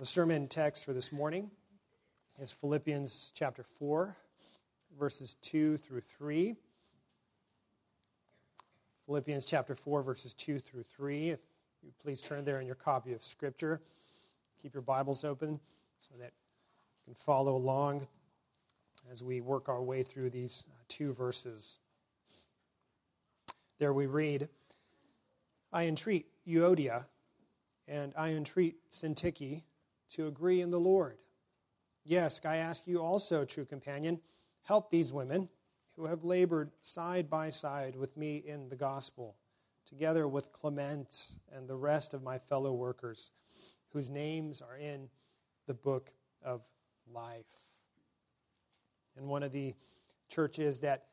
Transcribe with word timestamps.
The 0.00 0.06
sermon 0.06 0.48
text 0.48 0.86
for 0.86 0.94
this 0.94 1.12
morning 1.12 1.50
is 2.38 2.50
Philippians 2.50 3.32
chapter 3.34 3.62
4, 3.62 4.16
verses 4.98 5.34
2 5.42 5.76
through 5.76 6.00
3. 6.00 6.56
Philippians 9.04 9.44
chapter 9.44 9.74
4, 9.74 10.02
verses 10.02 10.32
2 10.32 10.58
through 10.58 10.84
3. 10.84 11.28
If 11.28 11.40
you 11.82 11.90
please 12.02 12.22
turn 12.22 12.46
there 12.46 12.62
in 12.62 12.66
your 12.66 12.76
copy 12.76 13.12
of 13.12 13.22
Scripture. 13.22 13.82
Keep 14.62 14.72
your 14.72 14.80
Bibles 14.80 15.22
open 15.22 15.60
so 16.00 16.14
that 16.18 16.32
you 16.32 17.04
can 17.04 17.14
follow 17.14 17.54
along 17.54 18.06
as 19.12 19.22
we 19.22 19.42
work 19.42 19.68
our 19.68 19.82
way 19.82 20.02
through 20.02 20.30
these 20.30 20.64
uh, 20.70 20.72
two 20.88 21.12
verses. 21.12 21.78
There 23.78 23.92
we 23.92 24.06
read, 24.06 24.48
I 25.74 25.84
entreat 25.84 26.24
Euodia 26.48 27.04
and 27.86 28.14
I 28.16 28.30
entreat 28.30 28.76
Syntyche 28.90 29.60
to 30.10 30.26
agree 30.26 30.60
in 30.60 30.70
the 30.70 30.80
Lord. 30.80 31.18
Yes, 32.04 32.40
I 32.44 32.56
ask 32.56 32.86
you 32.86 33.00
also, 33.00 33.44
true 33.44 33.64
companion, 33.64 34.20
help 34.62 34.90
these 34.90 35.12
women 35.12 35.48
who 35.96 36.06
have 36.06 36.24
labored 36.24 36.70
side 36.82 37.28
by 37.28 37.50
side 37.50 37.94
with 37.96 38.16
me 38.16 38.42
in 38.46 38.68
the 38.68 38.76
gospel, 38.76 39.36
together 39.86 40.26
with 40.26 40.52
Clement 40.52 41.26
and 41.52 41.68
the 41.68 41.76
rest 41.76 42.14
of 42.14 42.22
my 42.22 42.38
fellow 42.38 42.72
workers, 42.72 43.32
whose 43.92 44.08
names 44.08 44.62
are 44.62 44.76
in 44.76 45.08
the 45.66 45.74
book 45.74 46.12
of 46.42 46.62
life. 47.12 47.44
In 49.16 49.26
one 49.26 49.42
of 49.42 49.52
the 49.52 49.74
churches 50.28 50.80
that 50.80 51.06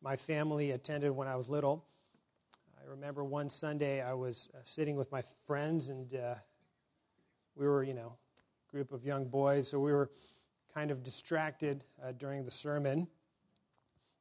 my 0.00 0.16
family 0.16 0.70
attended 0.70 1.10
when 1.10 1.28
I 1.28 1.36
was 1.36 1.48
little, 1.48 1.84
I 2.80 2.88
remember 2.88 3.24
one 3.24 3.50
Sunday 3.50 4.02
I 4.02 4.14
was 4.14 4.48
uh, 4.54 4.58
sitting 4.62 4.96
with 4.96 5.10
my 5.10 5.22
friends 5.46 5.88
and 5.88 6.14
uh, 6.14 6.34
we 7.56 7.66
were, 7.66 7.82
you 7.82 7.94
know, 7.94 8.16
group 8.74 8.90
of 8.90 9.04
young 9.04 9.24
boys, 9.24 9.68
so 9.68 9.78
we 9.78 9.92
were 9.92 10.10
kind 10.74 10.90
of 10.90 11.04
distracted 11.04 11.84
uh, 12.02 12.10
during 12.18 12.44
the 12.44 12.50
sermon. 12.50 13.06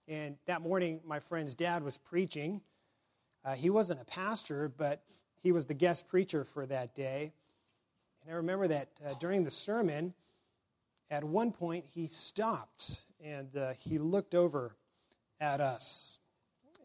And 0.08 0.36
that 0.46 0.62
morning, 0.62 1.00
my 1.04 1.20
friend's 1.20 1.56
dad 1.56 1.82
was 1.82 1.98
preaching. 1.98 2.62
Uh, 3.44 3.56
he 3.56 3.72
wasn't 3.72 4.00
a 4.00 4.06
pastor, 4.06 4.72
but 4.78 5.02
he 5.42 5.52
was 5.52 5.66
the 5.66 5.74
guest 5.74 6.08
preacher 6.08 6.44
for 6.44 6.68
that 6.68 6.94
day. 6.94 7.34
And 8.22 8.32
I 8.32 8.36
remember 8.36 8.68
that 8.68 8.90
uh, 9.04 9.16
during 9.20 9.44
the 9.44 9.50
sermon, 9.50 10.14
at 11.10 11.24
one 11.24 11.52
point, 11.52 11.86
he 11.88 12.06
stopped 12.06 13.02
and 13.26 13.58
uh, 13.58 13.74
he 13.80 13.98
looked 13.98 14.36
over 14.36 14.76
at 15.42 15.62
us. 15.62 16.20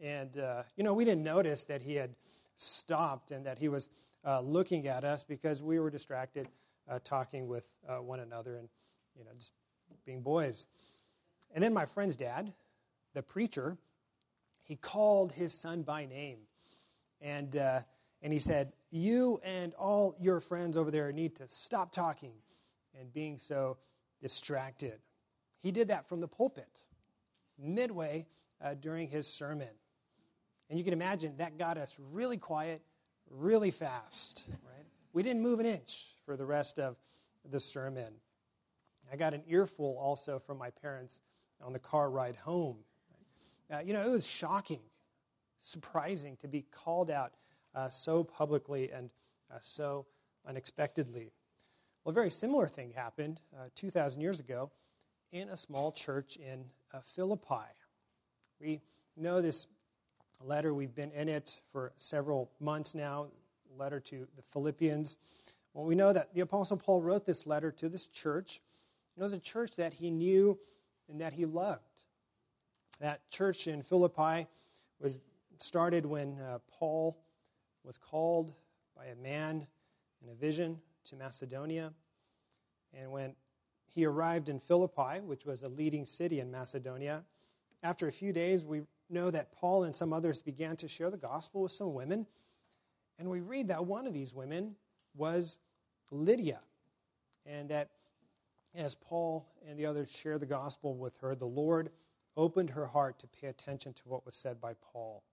And, 0.02 0.38
uh, 0.38 0.62
you 0.74 0.84
know, 0.84 0.94
we 0.94 1.04
didn't 1.04 1.22
notice 1.22 1.66
that 1.66 1.82
he 1.82 1.96
had 1.96 2.14
stopped 2.56 3.30
and 3.30 3.44
that 3.44 3.58
he 3.58 3.68
was 3.68 3.90
uh, 4.24 4.40
looking 4.40 4.86
at 4.86 5.04
us 5.04 5.22
because 5.22 5.62
we 5.62 5.78
were 5.78 5.90
distracted 5.90 6.48
uh, 6.88 6.98
talking 7.04 7.46
with 7.46 7.64
uh, 7.88 7.96
one 7.96 8.20
another 8.20 8.56
and, 8.56 8.68
you 9.16 9.24
know, 9.24 9.30
just 9.38 9.52
being 10.04 10.22
boys. 10.22 10.66
And 11.54 11.62
then 11.62 11.72
my 11.72 11.86
friend's 11.86 12.16
dad, 12.16 12.52
the 13.14 13.22
preacher, 13.22 13.76
he 14.62 14.76
called 14.76 15.32
his 15.32 15.52
son 15.52 15.82
by 15.82 16.06
name. 16.06 16.38
And, 17.20 17.56
uh, 17.56 17.80
and 18.22 18.32
he 18.32 18.38
said, 18.38 18.72
You 18.90 19.40
and 19.42 19.74
all 19.74 20.16
your 20.20 20.40
friends 20.40 20.76
over 20.76 20.90
there 20.90 21.10
need 21.12 21.36
to 21.36 21.48
stop 21.48 21.92
talking 21.92 22.32
and 22.98 23.12
being 23.12 23.38
so 23.38 23.78
distracted. 24.20 25.00
He 25.60 25.72
did 25.72 25.88
that 25.88 26.08
from 26.08 26.20
the 26.20 26.28
pulpit, 26.28 26.78
midway 27.58 28.26
uh, 28.62 28.74
during 28.74 29.08
his 29.08 29.26
sermon. 29.26 29.68
And 30.70 30.78
you 30.78 30.84
can 30.84 30.92
imagine 30.92 31.36
that 31.38 31.58
got 31.58 31.78
us 31.78 31.96
really 32.12 32.36
quiet, 32.36 32.82
really 33.30 33.70
fast, 33.70 34.44
right? 34.48 34.86
We 35.12 35.22
didn't 35.22 35.42
move 35.42 35.60
an 35.60 35.66
inch 35.66 36.17
for 36.28 36.36
the 36.36 36.44
rest 36.44 36.78
of 36.78 36.94
the 37.50 37.58
sermon. 37.58 38.12
I 39.10 39.16
got 39.16 39.32
an 39.32 39.42
earful 39.48 39.96
also 39.98 40.38
from 40.38 40.58
my 40.58 40.68
parents 40.68 41.22
on 41.64 41.72
the 41.72 41.78
car 41.78 42.10
ride 42.10 42.36
home. 42.36 42.76
Uh, 43.72 43.78
you 43.78 43.94
know, 43.94 44.06
it 44.06 44.10
was 44.10 44.26
shocking, 44.26 44.82
surprising 45.58 46.36
to 46.42 46.46
be 46.46 46.66
called 46.70 47.10
out 47.10 47.32
uh, 47.74 47.88
so 47.88 48.22
publicly 48.22 48.90
and 48.92 49.08
uh, 49.50 49.56
so 49.62 50.04
unexpectedly. 50.46 51.32
Well, 52.04 52.10
a 52.10 52.12
very 52.12 52.30
similar 52.30 52.66
thing 52.66 52.90
happened 52.90 53.40
uh, 53.58 53.68
2,000 53.74 54.20
years 54.20 54.38
ago 54.38 54.70
in 55.32 55.48
a 55.48 55.56
small 55.56 55.92
church 55.92 56.36
in 56.36 56.62
uh, 56.92 57.00
Philippi. 57.00 57.72
We 58.60 58.82
know 59.16 59.40
this 59.40 59.66
letter, 60.44 60.74
we've 60.74 60.94
been 60.94 61.12
in 61.12 61.30
it 61.30 61.58
for 61.72 61.94
several 61.96 62.50
months 62.60 62.94
now, 62.94 63.28
letter 63.78 63.98
to 64.00 64.28
the 64.36 64.42
Philippians. 64.42 65.16
Well, 65.78 65.86
we 65.86 65.94
know 65.94 66.12
that 66.12 66.34
the 66.34 66.40
Apostle 66.40 66.76
Paul 66.76 67.02
wrote 67.02 67.24
this 67.24 67.46
letter 67.46 67.70
to 67.70 67.88
this 67.88 68.08
church. 68.08 68.60
It 69.16 69.22
was 69.22 69.32
a 69.32 69.38
church 69.38 69.76
that 69.76 69.94
he 69.94 70.10
knew 70.10 70.58
and 71.08 71.20
that 71.20 71.32
he 71.32 71.46
loved. 71.46 72.02
That 72.98 73.20
church 73.30 73.68
in 73.68 73.82
Philippi 73.82 74.48
was 74.98 75.20
started 75.60 76.04
when 76.04 76.40
uh, 76.40 76.58
Paul 76.68 77.16
was 77.84 77.96
called 77.96 78.54
by 78.96 79.04
a 79.04 79.14
man 79.14 79.68
in 80.20 80.28
a 80.30 80.34
vision 80.34 80.80
to 81.10 81.14
Macedonia. 81.14 81.92
And 82.92 83.12
when 83.12 83.36
he 83.86 84.04
arrived 84.04 84.48
in 84.48 84.58
Philippi, 84.58 85.20
which 85.24 85.46
was 85.46 85.62
a 85.62 85.68
leading 85.68 86.06
city 86.06 86.40
in 86.40 86.50
Macedonia, 86.50 87.22
after 87.84 88.08
a 88.08 88.12
few 88.12 88.32
days, 88.32 88.64
we 88.64 88.80
know 89.10 89.30
that 89.30 89.52
Paul 89.52 89.84
and 89.84 89.94
some 89.94 90.12
others 90.12 90.42
began 90.42 90.74
to 90.74 90.88
share 90.88 91.08
the 91.08 91.16
gospel 91.16 91.62
with 91.62 91.70
some 91.70 91.94
women. 91.94 92.26
And 93.20 93.30
we 93.30 93.38
read 93.38 93.68
that 93.68 93.86
one 93.86 94.08
of 94.08 94.12
these 94.12 94.34
women 94.34 94.74
was 95.14 95.58
Lydia. 96.10 96.60
And 97.46 97.68
that 97.70 97.90
as 98.74 98.94
Paul 98.94 99.46
and 99.68 99.78
the 99.78 99.86
others 99.86 100.10
shared 100.10 100.40
the 100.40 100.46
gospel 100.46 100.96
with 100.96 101.16
her, 101.18 101.34
the 101.34 101.46
Lord 101.46 101.90
opened 102.36 102.70
her 102.70 102.86
heart 102.86 103.18
to 103.18 103.26
pay 103.26 103.48
attention 103.48 103.92
to 103.94 104.02
what 104.06 104.24
was 104.24 104.34
said 104.34 104.60
by 104.60 104.74
Paul. 104.74 105.24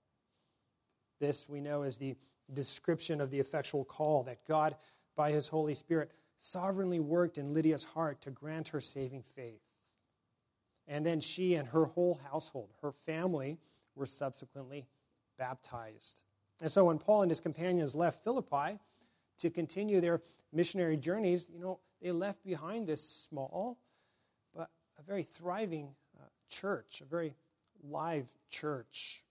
This 1.19 1.47
we 1.47 1.61
know 1.61 1.83
is 1.83 1.97
the 1.97 2.15
description 2.53 3.21
of 3.21 3.29
the 3.31 3.39
effectual 3.39 3.85
call 3.85 4.23
that 4.23 4.45
God, 4.47 4.75
by 5.15 5.31
his 5.31 5.47
Holy 5.47 5.75
Spirit, 5.75 6.11
sovereignly 6.37 6.99
worked 6.99 7.37
in 7.37 7.53
Lydia's 7.53 7.83
heart 7.83 8.21
to 8.21 8.31
grant 8.31 8.69
her 8.69 8.81
saving 8.81 9.21
faith. 9.21 9.61
And 10.87 11.05
then 11.05 11.19
she 11.19 11.55
and 11.55 11.67
her 11.69 11.85
whole 11.85 12.19
household, 12.31 12.69
her 12.81 12.91
family, 12.91 13.57
were 13.95 14.05
subsequently 14.05 14.87
baptized. 15.37 16.21
And 16.61 16.71
so 16.71 16.85
when 16.85 16.99
Paul 16.99 17.23
and 17.23 17.31
his 17.31 17.39
companions 17.39 17.95
left 17.95 18.23
Philippi 18.23 18.79
to 19.39 19.49
continue 19.49 20.01
their 20.01 20.21
missionary 20.53 20.97
journeys, 20.97 21.47
you 21.51 21.59
know, 21.59 21.79
they 22.01 22.11
left 22.11 22.43
behind 22.43 22.87
this 22.87 23.01
small 23.01 23.77
but 24.55 24.69
a 24.97 25.03
very 25.03 25.23
thriving 25.23 25.89
uh, 26.17 26.23
church, 26.49 27.01
a 27.01 27.05
very 27.05 27.35
live 27.83 28.27
church. 28.49 29.23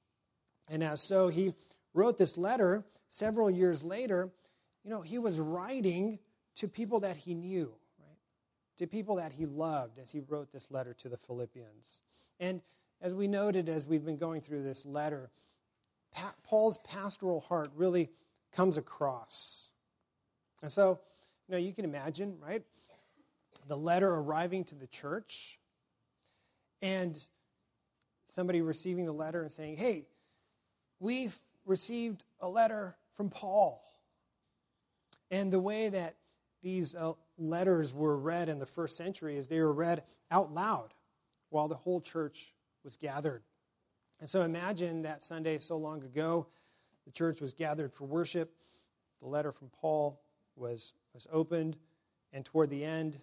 And 0.68 0.82
as 0.82 1.00
so, 1.00 1.28
he 1.28 1.54
wrote 1.92 2.18
this 2.18 2.36
letter 2.36 2.84
several 3.08 3.50
years 3.50 3.82
later. 3.82 4.30
You 4.84 4.90
know, 4.90 5.00
he 5.00 5.18
was 5.18 5.38
writing 5.38 6.18
to 6.56 6.68
people 6.68 7.00
that 7.00 7.16
he 7.16 7.34
knew, 7.34 7.72
right? 7.98 8.18
To 8.78 8.86
people 8.86 9.16
that 9.16 9.32
he 9.32 9.46
loved 9.46 9.98
as 9.98 10.10
he 10.10 10.20
wrote 10.20 10.52
this 10.52 10.70
letter 10.70 10.94
to 10.94 11.08
the 11.08 11.16
Philippians. 11.16 12.02
And 12.40 12.60
as 13.00 13.14
we 13.14 13.28
noted 13.28 13.68
as 13.68 13.86
we've 13.86 14.04
been 14.04 14.18
going 14.18 14.40
through 14.40 14.62
this 14.62 14.84
letter, 14.84 15.30
Paul's 16.44 16.78
pastoral 16.78 17.40
heart 17.40 17.70
really 17.74 18.10
comes 18.52 18.78
across. 18.78 19.72
And 20.64 20.72
so, 20.72 20.98
you 21.46 21.52
know, 21.52 21.58
you 21.58 21.74
can 21.74 21.84
imagine, 21.84 22.38
right? 22.40 22.62
The 23.68 23.76
letter 23.76 24.08
arriving 24.10 24.64
to 24.64 24.74
the 24.74 24.86
church 24.86 25.58
and 26.80 27.22
somebody 28.30 28.62
receiving 28.62 29.04
the 29.04 29.12
letter 29.12 29.42
and 29.42 29.52
saying, 29.52 29.76
hey, 29.76 30.06
we've 31.00 31.38
received 31.66 32.24
a 32.40 32.48
letter 32.48 32.96
from 33.12 33.28
Paul. 33.28 33.78
And 35.30 35.52
the 35.52 35.60
way 35.60 35.90
that 35.90 36.14
these 36.62 36.94
uh, 36.94 37.12
letters 37.36 37.92
were 37.92 38.16
read 38.16 38.48
in 38.48 38.58
the 38.58 38.64
first 38.64 38.96
century 38.96 39.36
is 39.36 39.48
they 39.48 39.60
were 39.60 39.70
read 39.70 40.02
out 40.30 40.50
loud 40.50 40.94
while 41.50 41.68
the 41.68 41.74
whole 41.74 42.00
church 42.00 42.54
was 42.84 42.96
gathered. 42.96 43.42
And 44.18 44.30
so 44.30 44.40
imagine 44.40 45.02
that 45.02 45.22
Sunday 45.22 45.58
so 45.58 45.76
long 45.76 46.02
ago, 46.04 46.46
the 47.04 47.12
church 47.12 47.42
was 47.42 47.52
gathered 47.52 47.92
for 47.92 48.06
worship. 48.06 48.50
The 49.20 49.28
letter 49.28 49.52
from 49.52 49.68
Paul 49.68 50.22
was, 50.56 50.94
was 51.12 51.26
opened, 51.32 51.76
and 52.32 52.44
toward 52.44 52.70
the 52.70 52.84
end 52.84 53.18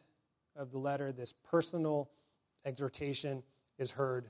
of 0.56 0.72
the 0.72 0.78
letter, 0.78 1.12
this 1.12 1.34
personal 1.50 2.10
exhortation 2.66 3.44
is 3.78 3.92
heard 3.92 4.30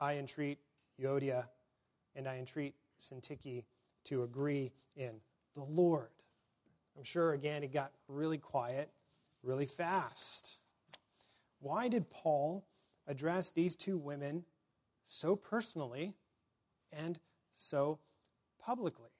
I 0.00 0.16
entreat 0.16 0.58
Euodia 1.00 1.44
and 2.14 2.28
I 2.28 2.38
entreat 2.38 2.74
Syntyche 3.00 3.64
to 4.04 4.22
agree 4.22 4.72
in 4.96 5.20
the 5.56 5.64
Lord. 5.64 6.10
I'm 6.96 7.04
sure, 7.04 7.32
again, 7.32 7.62
it 7.62 7.72
got 7.72 7.92
really 8.08 8.38
quiet 8.38 8.90
really 9.42 9.66
fast. 9.66 10.58
Why 11.60 11.88
did 11.88 12.10
Paul 12.10 12.66
address 13.06 13.50
these 13.50 13.74
two 13.74 13.96
women 13.96 14.44
so 15.04 15.34
personally 15.34 16.14
and 16.92 17.18
so 17.54 17.98
publicly. 18.62 19.10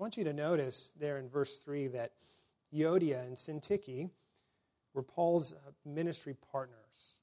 Want 0.00 0.16
you 0.16 0.24
to 0.24 0.32
notice 0.32 0.94
there 0.98 1.18
in 1.18 1.28
verse 1.28 1.58
3 1.58 1.88
that 1.88 2.12
Euodia 2.74 3.22
and 3.22 3.36
Syntyche 3.36 4.08
were 4.94 5.02
Paul's 5.02 5.52
uh, 5.52 5.72
ministry 5.84 6.34
partners. 6.50 7.18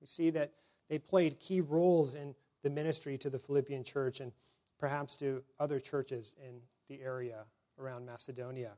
We 0.00 0.08
see 0.08 0.30
that 0.30 0.50
they 0.90 0.98
played 0.98 1.38
key 1.38 1.60
roles 1.60 2.16
in 2.16 2.34
the 2.64 2.70
ministry 2.70 3.18
to 3.18 3.30
the 3.30 3.38
Philippian 3.38 3.84
church 3.84 4.18
and 4.18 4.32
perhaps 4.80 5.16
to 5.18 5.44
other 5.60 5.78
churches 5.78 6.34
in 6.44 6.60
the 6.88 7.00
area 7.00 7.44
around 7.78 8.04
Macedonia. 8.04 8.72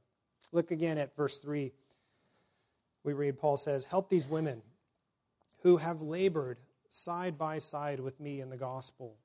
Look 0.52 0.70
again 0.70 0.98
at 0.98 1.16
verse 1.16 1.38
3. 1.38 1.72
We 3.04 3.14
read, 3.14 3.38
Paul 3.38 3.56
says, 3.56 3.86
Help 3.86 4.10
these 4.10 4.26
women 4.26 4.60
who 5.62 5.78
have 5.78 6.02
labored 6.02 6.58
side 6.90 7.38
by 7.38 7.56
side 7.56 8.00
with 8.00 8.20
me 8.20 8.42
in 8.42 8.50
the 8.50 8.58
gospel, 8.58 9.16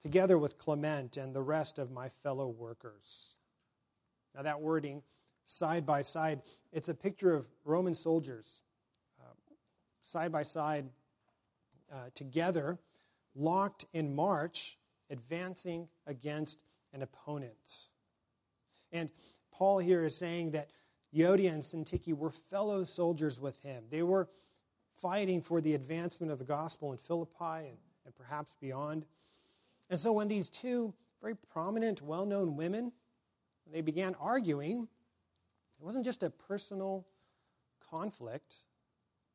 together 0.00 0.38
with 0.38 0.56
Clement 0.56 1.18
and 1.18 1.34
the 1.34 1.42
rest 1.42 1.78
of 1.78 1.90
my 1.90 2.08
fellow 2.08 2.48
workers. 2.48 3.34
Now, 4.38 4.44
that 4.44 4.60
wording, 4.60 5.02
side 5.46 5.84
by 5.84 6.00
side, 6.00 6.42
it's 6.72 6.88
a 6.88 6.94
picture 6.94 7.34
of 7.34 7.48
Roman 7.64 7.92
soldiers 7.92 8.62
uh, 9.20 9.32
side 10.04 10.30
by 10.30 10.44
side 10.44 10.86
uh, 11.92 12.10
together, 12.14 12.78
locked 13.34 13.86
in 13.94 14.14
march, 14.14 14.78
advancing 15.10 15.88
against 16.06 16.60
an 16.92 17.02
opponent. 17.02 17.88
And 18.92 19.10
Paul 19.50 19.78
here 19.78 20.04
is 20.04 20.16
saying 20.16 20.52
that 20.52 20.70
Euodia 21.12 21.52
and 21.52 21.60
Syntyche 21.60 22.16
were 22.16 22.30
fellow 22.30 22.84
soldiers 22.84 23.40
with 23.40 23.60
him. 23.60 23.82
They 23.90 24.04
were 24.04 24.28
fighting 24.96 25.42
for 25.42 25.60
the 25.60 25.74
advancement 25.74 26.30
of 26.30 26.38
the 26.38 26.44
gospel 26.44 26.92
in 26.92 26.98
Philippi 26.98 27.66
and, 27.66 27.78
and 28.06 28.14
perhaps 28.14 28.54
beyond. 28.60 29.04
And 29.90 29.98
so 29.98 30.12
when 30.12 30.28
these 30.28 30.48
two 30.48 30.94
very 31.20 31.34
prominent, 31.34 32.02
well 32.02 32.24
known 32.24 32.54
women, 32.54 32.92
they 33.72 33.80
began 33.80 34.14
arguing, 34.20 34.88
it 35.78 35.84
wasn't 35.84 36.04
just 36.04 36.22
a 36.22 36.30
personal 36.30 37.06
conflict, 37.90 38.54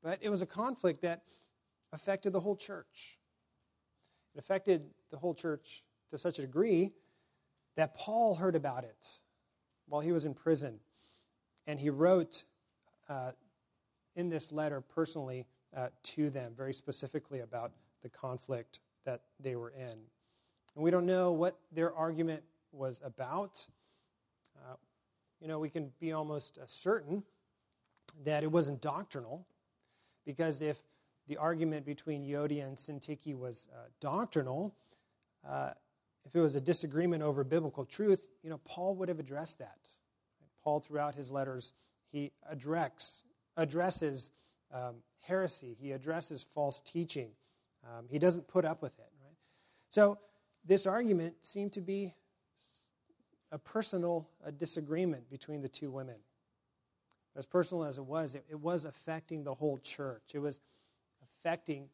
but 0.02 0.20
it 0.22 0.30
was 0.30 0.42
a 0.42 0.46
conflict 0.46 1.02
that 1.02 1.24
affected 1.92 2.34
the 2.34 2.40
whole 2.40 2.56
church. 2.56 3.20
It 4.36 4.40
affected 4.40 4.84
the 5.12 5.18
whole 5.18 5.34
church 5.34 5.84
to 6.12 6.18
such 6.18 6.40
a 6.40 6.42
degree 6.42 6.92
that 7.76 7.96
Paul 7.96 8.36
heard 8.36 8.56
about 8.56 8.84
it 8.84 9.08
while 9.88 10.02
he 10.02 10.12
was 10.12 10.26
in 10.26 10.34
prison. 10.34 10.80
And 11.66 11.80
he 11.80 11.90
wrote 11.90 12.44
uh, 13.10 13.32
in 14.16 14.30
this 14.30 14.52
letter 14.52 14.82
personally 14.82 15.46
uh, 15.76 15.90
to 16.04 16.30
them, 16.30 16.54
very 16.56 16.74
specifically 16.74 17.40
about 17.40 17.72
the 18.02 18.10
conflict 18.10 18.80
that 19.06 19.22
they 19.40 19.56
were 19.56 19.72
in. 19.72 19.98
And 20.76 20.84
we 20.84 20.92
don't 20.92 21.06
know 21.06 21.32
what 21.32 21.58
their 21.72 21.94
argument 21.94 22.44
was 22.72 23.02
about. 23.04 23.66
You 25.44 25.50
know, 25.50 25.60
we 25.60 25.70
can 25.70 25.92
be 26.00 26.14
almost 26.14 26.58
uh, 26.58 26.62
certain 26.68 27.22
that 28.24 28.44
it 28.44 28.48
wasn't 28.52 28.82
doctrinal, 28.82 29.46
because 30.26 30.62
if 30.62 30.80
the 31.28 31.36
argument 31.36 31.86
between 31.86 32.24
Euodia 32.24 32.66
and 32.66 32.78
Syntyche 32.78 33.38
was 33.38 33.68
uh, 33.76 33.90
doctrinal, 34.00 34.74
uh, 35.46 35.72
if 36.26 36.34
it 36.34 36.40
was 36.40 36.56
a 36.56 36.62
disagreement 36.62 37.24
over 37.24 37.44
biblical 37.44 37.84
truth, 37.84 38.30
you 38.42 38.50
know, 38.50 38.62
Paul 38.64 38.96
would 38.96 39.10
have 39.10 39.20
addressed 39.20 39.60
that. 39.60 39.90
Paul, 40.64 40.80
throughout 40.80 41.14
his 41.14 41.30
letters, 41.30 41.74
he 42.10 42.32
address, 42.50 43.26
addresses 43.58 44.32
um, 44.74 44.96
heresy, 45.20 45.76
he 45.78 45.92
addresses 45.92 46.42
false 46.56 46.80
teaching. 46.80 47.32
Um, 47.84 48.06
he 48.10 48.18
doesn't 48.18 48.48
put 48.48 48.64
up 48.64 48.82
with 48.82 48.98
it. 48.98 49.12
Right? 49.22 49.36
So, 49.90 50.20
this 50.64 50.88
argument 50.88 51.36
seemed 51.42 51.74
to 51.74 51.82
be 51.82 52.14
a 53.54 53.58
personal 53.60 54.28
a 54.44 54.52
disagreement 54.52 55.30
between 55.30 55.62
the 55.62 55.70
two 55.70 55.92
women. 55.92 56.16
As 57.36 57.46
personal 57.46 57.84
as 57.84 57.98
it 58.00 58.06
was, 58.06 58.36
it, 58.36 58.44
it 58.50 58.60
was 58.60 58.86
affecting 58.86 59.44
the 59.44 59.54
whole 59.54 59.78
church. 59.78 60.32
It 60.34 60.40
was 60.40 60.60
affecting 61.24 61.88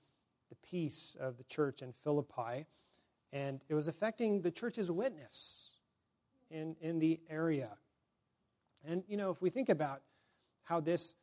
the 0.49 0.55
peace 0.55 1.17
of 1.19 1.37
the 1.37 1.43
church 1.43 1.81
in 1.81 1.91
Philippi, 1.91 2.65
and 3.33 3.61
it 3.67 3.73
was 3.73 3.87
affecting 3.87 4.41
the 4.41 4.51
church's 4.51 4.89
witness 4.89 5.73
in, 6.49 6.75
in 6.81 6.97
the 6.97 7.19
area. 7.29 7.69
And, 8.87 9.03
you 9.07 9.17
know, 9.17 9.29
if 9.29 9.41
we 9.41 9.49
think 9.49 9.69
about 9.69 10.01
how 10.63 10.79
this 10.79 11.13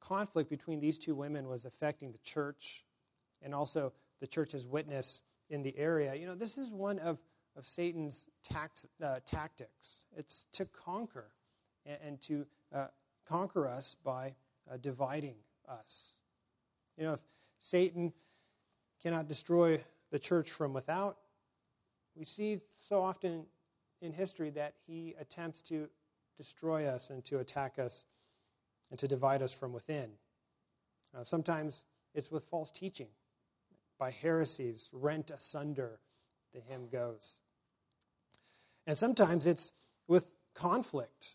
conflict 0.00 0.50
between 0.50 0.80
these 0.80 0.98
two 0.98 1.14
women 1.14 1.48
was 1.48 1.66
affecting 1.66 2.10
the 2.10 2.18
church 2.18 2.84
and 3.42 3.54
also 3.54 3.92
the 4.18 4.26
church's 4.26 4.66
witness 4.66 5.22
in 5.48 5.62
the 5.62 5.76
area, 5.78 6.14
you 6.14 6.26
know, 6.26 6.34
this 6.34 6.58
is 6.58 6.70
one 6.70 6.98
of, 6.98 7.18
of 7.56 7.66
Satan's 7.66 8.28
uh, 9.02 9.20
tactics. 9.24 10.04
It's 10.16 10.46
to 10.52 10.66
conquer 10.66 11.32
and, 11.86 11.98
and 12.06 12.20
to 12.22 12.46
uh, 12.74 12.86
conquer 13.28 13.66
us 13.66 13.96
by 14.02 14.34
uh, 14.70 14.76
dividing 14.76 15.36
us. 15.68 16.20
You 16.96 17.04
know, 17.04 17.12
if 17.14 17.20
Satan 17.58 18.12
cannot 19.02 19.28
destroy 19.28 19.82
the 20.10 20.18
church 20.18 20.50
from 20.50 20.72
without, 20.72 21.18
we 22.16 22.24
see 22.24 22.60
so 22.72 23.02
often 23.02 23.46
in 24.02 24.12
history 24.12 24.50
that 24.50 24.74
he 24.86 25.14
attempts 25.20 25.62
to 25.62 25.88
destroy 26.36 26.86
us 26.86 27.10
and 27.10 27.24
to 27.26 27.38
attack 27.38 27.78
us 27.78 28.06
and 28.90 28.98
to 28.98 29.06
divide 29.06 29.42
us 29.42 29.52
from 29.52 29.72
within. 29.72 30.10
Uh, 31.16 31.22
sometimes 31.24 31.84
it's 32.14 32.30
with 32.30 32.44
false 32.44 32.70
teaching. 32.70 33.08
By 33.98 34.10
heresies, 34.10 34.90
rent 34.92 35.30
asunder, 35.30 36.00
the 36.54 36.60
hymn 36.60 36.88
goes. 36.88 37.40
And 38.86 38.96
sometimes 38.96 39.46
it's 39.46 39.72
with 40.08 40.30
conflict, 40.54 41.34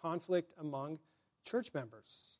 conflict 0.00 0.52
among 0.58 0.98
church 1.44 1.72
members. 1.74 2.38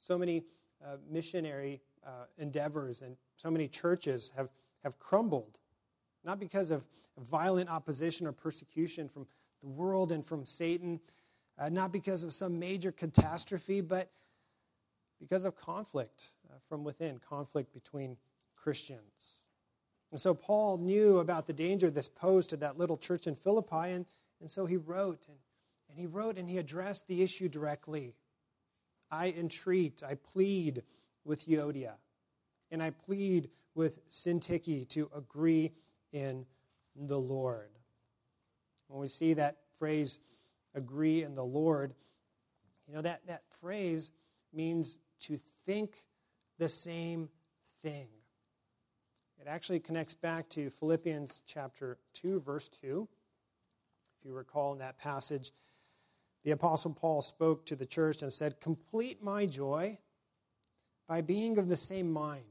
So 0.00 0.18
many 0.18 0.44
uh, 0.84 0.96
missionary 1.10 1.80
uh, 2.06 2.26
endeavors 2.38 3.02
and 3.02 3.16
so 3.36 3.50
many 3.50 3.68
churches 3.68 4.32
have, 4.36 4.50
have 4.82 4.98
crumbled, 4.98 5.58
not 6.24 6.38
because 6.38 6.70
of 6.70 6.84
violent 7.18 7.70
opposition 7.70 8.26
or 8.26 8.32
persecution 8.32 9.08
from 9.08 9.26
the 9.62 9.68
world 9.68 10.12
and 10.12 10.24
from 10.24 10.44
Satan, 10.44 11.00
uh, 11.58 11.68
not 11.68 11.92
because 11.92 12.22
of 12.22 12.32
some 12.32 12.58
major 12.58 12.92
catastrophe, 12.92 13.80
but 13.80 14.10
because 15.20 15.44
of 15.44 15.56
conflict 15.56 16.32
uh, 16.50 16.58
from 16.68 16.84
within, 16.84 17.18
conflict 17.18 17.72
between 17.72 18.16
Christians. 18.56 19.43
And 20.14 20.20
so 20.20 20.32
Paul 20.32 20.78
knew 20.78 21.18
about 21.18 21.44
the 21.44 21.52
danger 21.52 21.90
this 21.90 22.08
posed 22.08 22.50
to 22.50 22.56
that 22.58 22.78
little 22.78 22.96
church 22.96 23.26
in 23.26 23.34
Philippi, 23.34 23.90
and, 23.90 24.06
and 24.40 24.48
so 24.48 24.64
he 24.64 24.76
wrote, 24.76 25.26
and, 25.26 25.36
and 25.88 25.98
he 25.98 26.06
wrote 26.06 26.38
and 26.38 26.48
he 26.48 26.58
addressed 26.58 27.08
the 27.08 27.20
issue 27.20 27.48
directly. 27.48 28.14
I 29.10 29.34
entreat, 29.36 30.04
I 30.06 30.14
plead 30.14 30.84
with 31.24 31.48
Euodia, 31.48 31.94
and 32.70 32.80
I 32.80 32.90
plead 32.90 33.50
with 33.74 34.08
Syntyche 34.08 34.88
to 34.90 35.10
agree 35.16 35.72
in 36.12 36.46
the 36.94 37.18
Lord. 37.18 37.70
When 38.86 39.00
we 39.00 39.08
see 39.08 39.34
that 39.34 39.56
phrase, 39.80 40.20
agree 40.76 41.24
in 41.24 41.34
the 41.34 41.44
Lord, 41.44 41.92
you 42.86 42.94
know, 42.94 43.02
that, 43.02 43.26
that 43.26 43.42
phrase 43.50 44.12
means 44.52 44.96
to 45.22 45.40
think 45.66 46.04
the 46.58 46.68
same 46.68 47.30
thing. 47.82 48.06
It 49.40 49.46
actually 49.46 49.80
connects 49.80 50.14
back 50.14 50.48
to 50.50 50.70
Philippians 50.70 51.42
chapter 51.46 51.98
2, 52.14 52.40
verse 52.40 52.68
2. 52.68 53.08
If 54.18 54.26
you 54.26 54.32
recall 54.32 54.72
in 54.72 54.78
that 54.78 54.98
passage, 54.98 55.52
the 56.44 56.52
Apostle 56.52 56.92
Paul 56.92 57.22
spoke 57.22 57.66
to 57.66 57.76
the 57.76 57.86
church 57.86 58.22
and 58.22 58.32
said, 58.32 58.60
Complete 58.60 59.22
my 59.22 59.46
joy 59.46 59.98
by 61.08 61.20
being 61.20 61.58
of 61.58 61.68
the 61.68 61.76
same 61.76 62.10
mind 62.10 62.44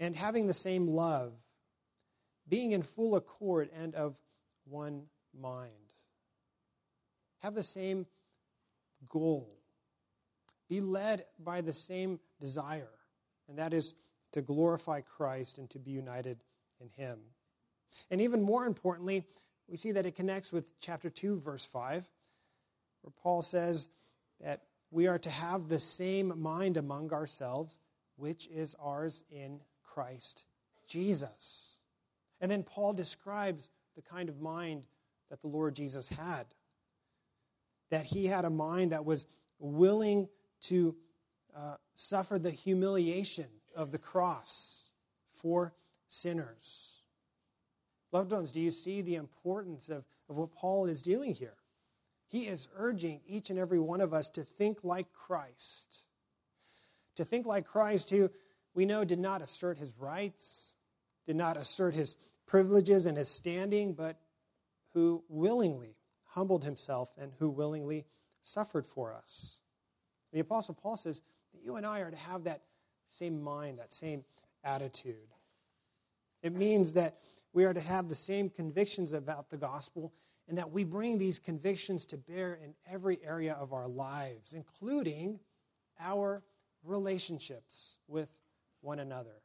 and 0.00 0.14
having 0.14 0.46
the 0.46 0.54
same 0.54 0.86
love, 0.86 1.32
being 2.48 2.72
in 2.72 2.82
full 2.82 3.16
accord 3.16 3.70
and 3.76 3.94
of 3.94 4.16
one 4.64 5.04
mind. 5.38 5.72
Have 7.40 7.54
the 7.54 7.62
same 7.62 8.06
goal. 9.08 9.48
Be 10.68 10.80
led 10.80 11.24
by 11.38 11.60
the 11.60 11.72
same 11.72 12.20
desire, 12.40 12.90
and 13.48 13.58
that 13.58 13.72
is 13.72 13.94
to 14.32 14.42
glorify 14.42 15.00
Christ 15.00 15.58
and 15.58 15.68
to 15.70 15.78
be 15.78 15.90
united 15.90 16.38
in 16.80 16.88
Him. 16.88 17.18
And 18.10 18.20
even 18.20 18.42
more 18.42 18.66
importantly, 18.66 19.24
we 19.68 19.76
see 19.76 19.92
that 19.92 20.06
it 20.06 20.16
connects 20.16 20.52
with 20.52 20.78
chapter 20.80 21.10
2, 21.10 21.38
verse 21.38 21.64
5, 21.64 22.08
where 23.02 23.12
Paul 23.22 23.42
says 23.42 23.88
that 24.40 24.62
we 24.90 25.06
are 25.06 25.18
to 25.18 25.30
have 25.30 25.68
the 25.68 25.78
same 25.78 26.40
mind 26.40 26.76
among 26.76 27.12
ourselves, 27.12 27.78
which 28.16 28.48
is 28.48 28.74
ours 28.80 29.24
in 29.30 29.60
Christ 29.82 30.44
Jesus. 30.86 31.76
And 32.40 32.50
then 32.50 32.62
Paul 32.62 32.92
describes 32.92 33.70
the 33.96 34.02
kind 34.02 34.28
of 34.28 34.40
mind 34.40 34.84
that 35.30 35.42
the 35.42 35.48
Lord 35.48 35.74
Jesus 35.74 36.08
had. 36.08 36.46
That 37.90 38.04
he 38.04 38.26
had 38.26 38.44
a 38.44 38.50
mind 38.50 38.92
that 38.92 39.04
was 39.04 39.26
willing 39.58 40.28
to 40.62 40.94
uh, 41.56 41.76
suffer 41.94 42.38
the 42.38 42.50
humiliation 42.50 43.46
of 43.78 43.92
the 43.92 43.98
cross 43.98 44.90
for 45.30 45.72
sinners. 46.08 46.98
Loved 48.10 48.32
ones, 48.32 48.50
do 48.50 48.60
you 48.60 48.72
see 48.72 49.00
the 49.00 49.14
importance 49.14 49.88
of, 49.88 50.04
of 50.28 50.36
what 50.36 50.52
Paul 50.52 50.86
is 50.86 51.00
doing 51.00 51.32
here? 51.32 51.54
He 52.26 52.48
is 52.48 52.68
urging 52.76 53.20
each 53.26 53.50
and 53.50 53.58
every 53.58 53.78
one 53.78 54.00
of 54.00 54.12
us 54.12 54.28
to 54.30 54.42
think 54.42 54.78
like 54.82 55.12
Christ. 55.12 56.04
To 57.14 57.24
think 57.24 57.46
like 57.46 57.66
Christ, 57.66 58.10
who 58.10 58.30
we 58.74 58.84
know 58.84 59.04
did 59.04 59.20
not 59.20 59.42
assert 59.42 59.78
his 59.78 59.96
rights, 59.96 60.74
did 61.26 61.36
not 61.36 61.56
assert 61.56 61.94
his 61.94 62.16
privileges 62.46 63.06
and 63.06 63.16
his 63.16 63.28
standing, 63.28 63.92
but 63.92 64.18
who 64.92 65.22
willingly 65.28 65.94
humbled 66.24 66.64
himself 66.64 67.10
and 67.16 67.32
who 67.38 67.48
willingly 67.48 68.06
suffered 68.42 68.84
for 68.84 69.12
us. 69.12 69.60
The 70.32 70.40
Apostle 70.40 70.74
Paul 70.74 70.96
says 70.96 71.22
that 71.52 71.62
you 71.62 71.76
and 71.76 71.86
I 71.86 72.00
are 72.00 72.10
to 72.10 72.16
have 72.16 72.44
that 72.44 72.62
same 73.08 73.42
mind, 73.42 73.78
that 73.78 73.92
same 73.92 74.24
attitude. 74.64 75.16
It 76.42 76.54
means 76.54 76.92
that 76.94 77.18
we 77.52 77.64
are 77.64 77.74
to 77.74 77.80
have 77.80 78.08
the 78.08 78.14
same 78.14 78.48
convictions 78.50 79.12
about 79.12 79.50
the 79.50 79.56
gospel 79.56 80.12
and 80.48 80.56
that 80.56 80.70
we 80.70 80.84
bring 80.84 81.18
these 81.18 81.38
convictions 81.38 82.04
to 82.06 82.16
bear 82.16 82.58
in 82.62 82.74
every 82.90 83.18
area 83.24 83.54
of 83.54 83.72
our 83.72 83.88
lives, 83.88 84.54
including 84.54 85.40
our 86.00 86.42
relationships 86.84 87.98
with 88.06 88.38
one 88.80 89.00
another. 89.00 89.42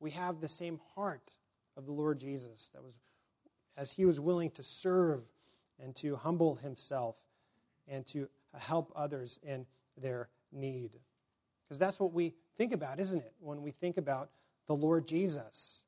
We 0.00 0.10
have 0.10 0.40
the 0.40 0.48
same 0.48 0.80
heart 0.94 1.30
of 1.76 1.86
the 1.86 1.92
Lord 1.92 2.18
Jesus 2.18 2.70
that 2.74 2.82
was 2.82 2.94
as 3.76 3.90
he 3.90 4.04
was 4.04 4.20
willing 4.20 4.50
to 4.50 4.62
serve 4.62 5.22
and 5.82 5.94
to 5.96 6.16
humble 6.16 6.56
himself 6.56 7.16
and 7.88 8.06
to 8.06 8.28
help 8.58 8.92
others 8.94 9.38
in 9.42 9.66
their 9.96 10.28
need. 10.52 10.98
Because 11.64 11.78
that's 11.78 11.98
what 11.98 12.12
we 12.12 12.34
think 12.56 12.72
about, 12.72 13.00
isn't 13.00 13.20
it? 13.20 13.32
When 13.40 13.62
we 13.62 13.70
think 13.70 13.96
about 13.96 14.30
the 14.66 14.74
Lord 14.74 15.06
Jesus. 15.06 15.84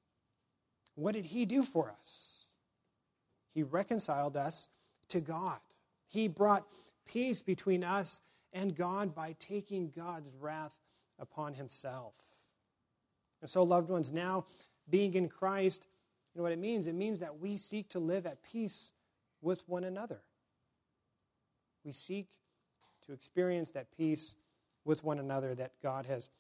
What 0.95 1.15
did 1.15 1.27
he 1.27 1.45
do 1.45 1.63
for 1.63 1.91
us? 1.91 2.49
He 3.53 3.63
reconciled 3.63 4.37
us 4.37 4.69
to 5.09 5.21
God. 5.21 5.59
He 6.09 6.29
brought 6.29 6.67
peace 7.07 7.43
between 7.43 7.85
us 7.85 8.21
and 8.53 8.75
God 8.75 9.15
by 9.15 9.35
taking 9.39 9.93
God's 9.97 10.33
wrath 10.41 10.75
upon 11.19 11.55
himself. 11.55 12.15
And 13.41 13.51
so, 13.51 13.63
loved 13.63 13.91
ones, 13.91 14.13
now 14.13 14.47
being 14.89 15.15
in 15.15 15.29
Christ, 15.29 15.87
you 16.35 16.39
know 16.39 16.43
what 16.45 16.53
it 16.53 16.59
means? 16.59 16.87
It 16.87 16.95
means 16.95 17.21
that 17.21 17.39
we 17.39 17.57
seek 17.57 17.89
to 17.91 17.99
live 17.99 18.27
at 18.27 18.43
peace 18.43 18.93
with 19.41 19.63
one 19.69 19.85
another. 19.85 20.21
We 21.85 21.93
seek 21.93 22.29
to 23.07 23.13
experience 23.13 23.71
that 23.73 23.87
peace 23.97 24.35
with 24.85 25.05
one 25.05 25.19
another 25.19 25.55
that 25.55 25.73
God 25.83 26.07
has 26.07 26.31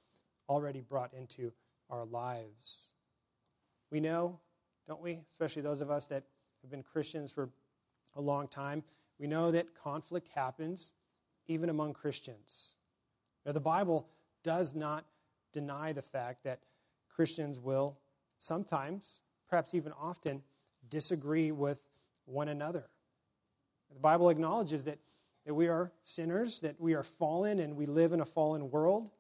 already 0.49 0.81
brought 0.81 1.13
into 1.15 1.53
our 1.91 2.05
lives. 2.05 2.93
We 3.91 4.01
know, 4.01 4.41
don't 4.87 5.03
we, 5.03 5.21
especially 5.31 5.63
those 5.63 5.81
of 5.81 5.91
us 5.91 6.07
that 6.09 6.25
have 6.63 6.71
been 6.71 6.83
Christians 6.83 7.33
for 7.33 7.51
a 8.17 8.21
long 8.21 8.49
time, 8.49 8.83
we 9.19 9.27
know 9.27 9.51
that 9.51 9.75
conflict 9.75 10.29
happens 10.35 10.93
even 11.47 11.69
among 11.69 11.93
Christians. 11.93 12.75
Now, 13.45 13.53
the 13.53 13.61
Bible 13.61 14.09
does 14.43 14.75
not 14.75 15.05
deny 15.53 15.93
the 15.93 16.03
fact 16.03 16.45
that 16.45 16.61
Christians 17.09 17.59
will 17.59 17.99
sometimes, 18.39 19.21
perhaps 19.49 19.75
even 19.75 19.93
often, 19.93 20.43
disagree 20.89 21.53
with 21.53 21.81
one 22.27 22.49
another. 22.49 22.89
The 23.93 24.01
Bible 24.01 24.31
acknowledges 24.31 24.85
that, 24.85 24.99
that 25.47 25.55
we 25.55 25.69
are 25.69 25.93
sinners, 26.03 26.61
that 26.61 26.81
we 26.81 26.95
are 26.95 27.03
fallen, 27.03 27.61
and 27.61 27.77
we 27.77 27.87
live 27.87 28.13
in 28.13 28.21
a 28.21 28.25
fallen 28.25 28.71
world. 28.71 29.11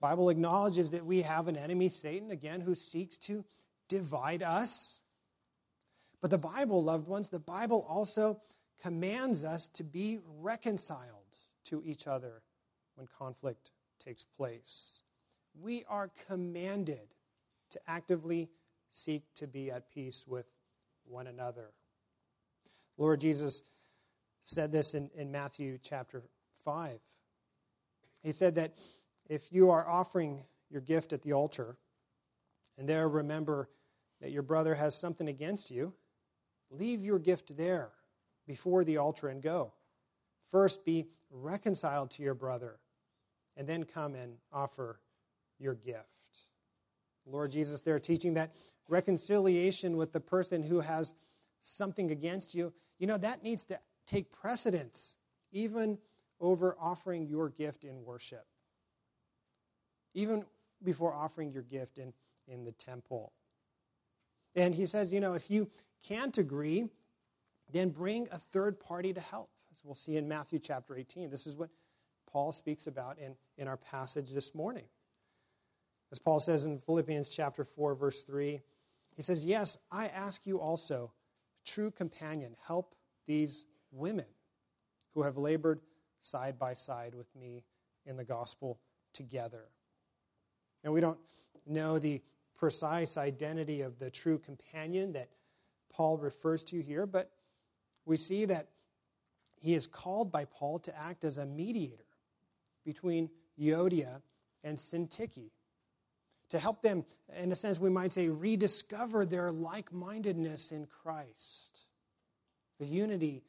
Bible 0.00 0.28
acknowledges 0.28 0.90
that 0.90 1.04
we 1.04 1.22
have 1.22 1.48
an 1.48 1.56
enemy, 1.56 1.88
Satan, 1.88 2.30
again, 2.30 2.60
who 2.60 2.74
seeks 2.74 3.16
to 3.18 3.44
divide 3.88 4.42
us. 4.42 5.00
But 6.20 6.30
the 6.30 6.38
Bible, 6.38 6.82
loved 6.82 7.06
ones, 7.06 7.28
the 7.28 7.38
Bible 7.38 7.86
also 7.88 8.40
commands 8.82 9.44
us 9.44 9.68
to 9.68 9.84
be 9.84 10.18
reconciled 10.40 11.24
to 11.64 11.82
each 11.84 12.06
other 12.06 12.42
when 12.94 13.06
conflict 13.18 13.70
takes 13.98 14.24
place. 14.24 15.02
We 15.58 15.84
are 15.88 16.10
commanded 16.26 17.14
to 17.70 17.80
actively 17.86 18.50
seek 18.90 19.24
to 19.36 19.46
be 19.46 19.70
at 19.70 19.90
peace 19.90 20.24
with 20.26 20.46
one 21.04 21.26
another. 21.26 21.70
Lord 22.98 23.20
Jesus 23.20 23.62
said 24.42 24.72
this 24.72 24.94
in, 24.94 25.10
in 25.14 25.30
Matthew 25.30 25.78
chapter 25.82 26.22
5. 26.64 26.98
He 28.22 28.32
said 28.32 28.54
that 28.56 28.74
if 29.28 29.52
you 29.52 29.70
are 29.70 29.88
offering 29.88 30.44
your 30.70 30.80
gift 30.80 31.12
at 31.12 31.22
the 31.22 31.32
altar 31.32 31.76
and 32.78 32.88
there 32.88 33.08
remember 33.08 33.68
that 34.20 34.32
your 34.32 34.42
brother 34.42 34.74
has 34.74 34.94
something 34.94 35.28
against 35.28 35.70
you, 35.70 35.92
leave 36.70 37.04
your 37.04 37.18
gift 37.18 37.56
there 37.56 37.90
before 38.46 38.84
the 38.84 38.96
altar 38.96 39.28
and 39.28 39.42
go. 39.42 39.72
First, 40.50 40.84
be 40.84 41.06
reconciled 41.30 42.10
to 42.12 42.22
your 42.22 42.34
brother, 42.34 42.78
and 43.56 43.66
then 43.66 43.84
come 43.84 44.14
and 44.14 44.36
offer 44.52 45.00
your 45.58 45.74
gift. 45.74 46.06
Lord 47.26 47.50
Jesus, 47.50 47.80
they're 47.80 47.98
teaching 47.98 48.34
that 48.34 48.54
reconciliation 48.88 49.96
with 49.96 50.12
the 50.12 50.20
person 50.20 50.62
who 50.62 50.80
has 50.80 51.14
something 51.60 52.10
against 52.10 52.54
you, 52.54 52.72
you 52.98 53.06
know, 53.06 53.18
that 53.18 53.42
needs 53.42 53.64
to 53.66 53.80
take 54.06 54.30
precedence 54.30 55.16
even 55.50 55.98
over 56.38 56.76
offering 56.80 57.26
your 57.26 57.48
gift 57.48 57.84
in 57.84 58.04
worship, 58.04 58.46
even 60.16 60.44
before 60.82 61.14
offering 61.14 61.52
your 61.52 61.62
gift 61.62 61.98
in, 61.98 62.12
in 62.48 62.64
the 62.64 62.72
temple. 62.72 63.32
And 64.56 64.74
he 64.74 64.86
says, 64.86 65.12
you 65.12 65.20
know, 65.20 65.34
if 65.34 65.50
you 65.50 65.68
can't 66.02 66.36
agree, 66.38 66.88
then 67.70 67.90
bring 67.90 68.26
a 68.32 68.38
third 68.38 68.80
party 68.80 69.12
to 69.12 69.20
help, 69.20 69.50
as 69.70 69.84
we'll 69.84 69.94
see 69.94 70.16
in 70.16 70.26
Matthew 70.26 70.58
chapter 70.58 70.96
18. 70.96 71.30
This 71.30 71.46
is 71.46 71.54
what 71.54 71.68
Paul 72.30 72.50
speaks 72.50 72.86
about 72.86 73.18
in, 73.18 73.36
in 73.58 73.68
our 73.68 73.76
passage 73.76 74.32
this 74.32 74.54
morning. 74.54 74.84
As 76.10 76.18
Paul 76.18 76.40
says 76.40 76.64
in 76.64 76.78
Philippians 76.78 77.28
chapter 77.28 77.64
4, 77.64 77.94
verse 77.94 78.22
3, 78.22 78.60
he 79.16 79.22
says, 79.22 79.44
Yes, 79.44 79.76
I 79.92 80.06
ask 80.06 80.46
you 80.46 80.60
also, 80.60 81.12
true 81.66 81.90
companion, 81.90 82.54
help 82.66 82.94
these 83.26 83.66
women 83.92 84.26
who 85.12 85.22
have 85.22 85.36
labored 85.36 85.80
side 86.20 86.58
by 86.58 86.72
side 86.72 87.14
with 87.14 87.34
me 87.36 87.64
in 88.06 88.16
the 88.16 88.24
gospel 88.24 88.78
together. 89.12 89.64
And 90.84 90.92
we 90.92 91.00
don't 91.00 91.18
know 91.66 91.98
the 91.98 92.22
precise 92.56 93.16
identity 93.16 93.82
of 93.82 93.98
the 93.98 94.10
true 94.10 94.38
companion 94.38 95.12
that 95.12 95.28
Paul 95.92 96.18
refers 96.18 96.62
to 96.64 96.80
here, 96.80 97.06
but 97.06 97.30
we 98.04 98.16
see 98.16 98.44
that 98.44 98.68
he 99.56 99.74
is 99.74 99.86
called 99.86 100.30
by 100.30 100.44
Paul 100.44 100.78
to 100.80 100.96
act 100.98 101.24
as 101.24 101.38
a 101.38 101.46
mediator 101.46 102.04
between 102.84 103.28
Euodia 103.58 104.20
and 104.62 104.76
Syntyche, 104.76 105.50
to 106.50 106.58
help 106.58 106.82
them, 106.82 107.04
in 107.38 107.50
a 107.50 107.56
sense, 107.56 107.80
we 107.80 107.90
might 107.90 108.12
say, 108.12 108.28
rediscover 108.28 109.26
their 109.26 109.50
like 109.50 109.92
mindedness 109.92 110.72
in 110.72 110.86
Christ, 110.86 111.86
the 112.78 112.86
unity 112.86 113.42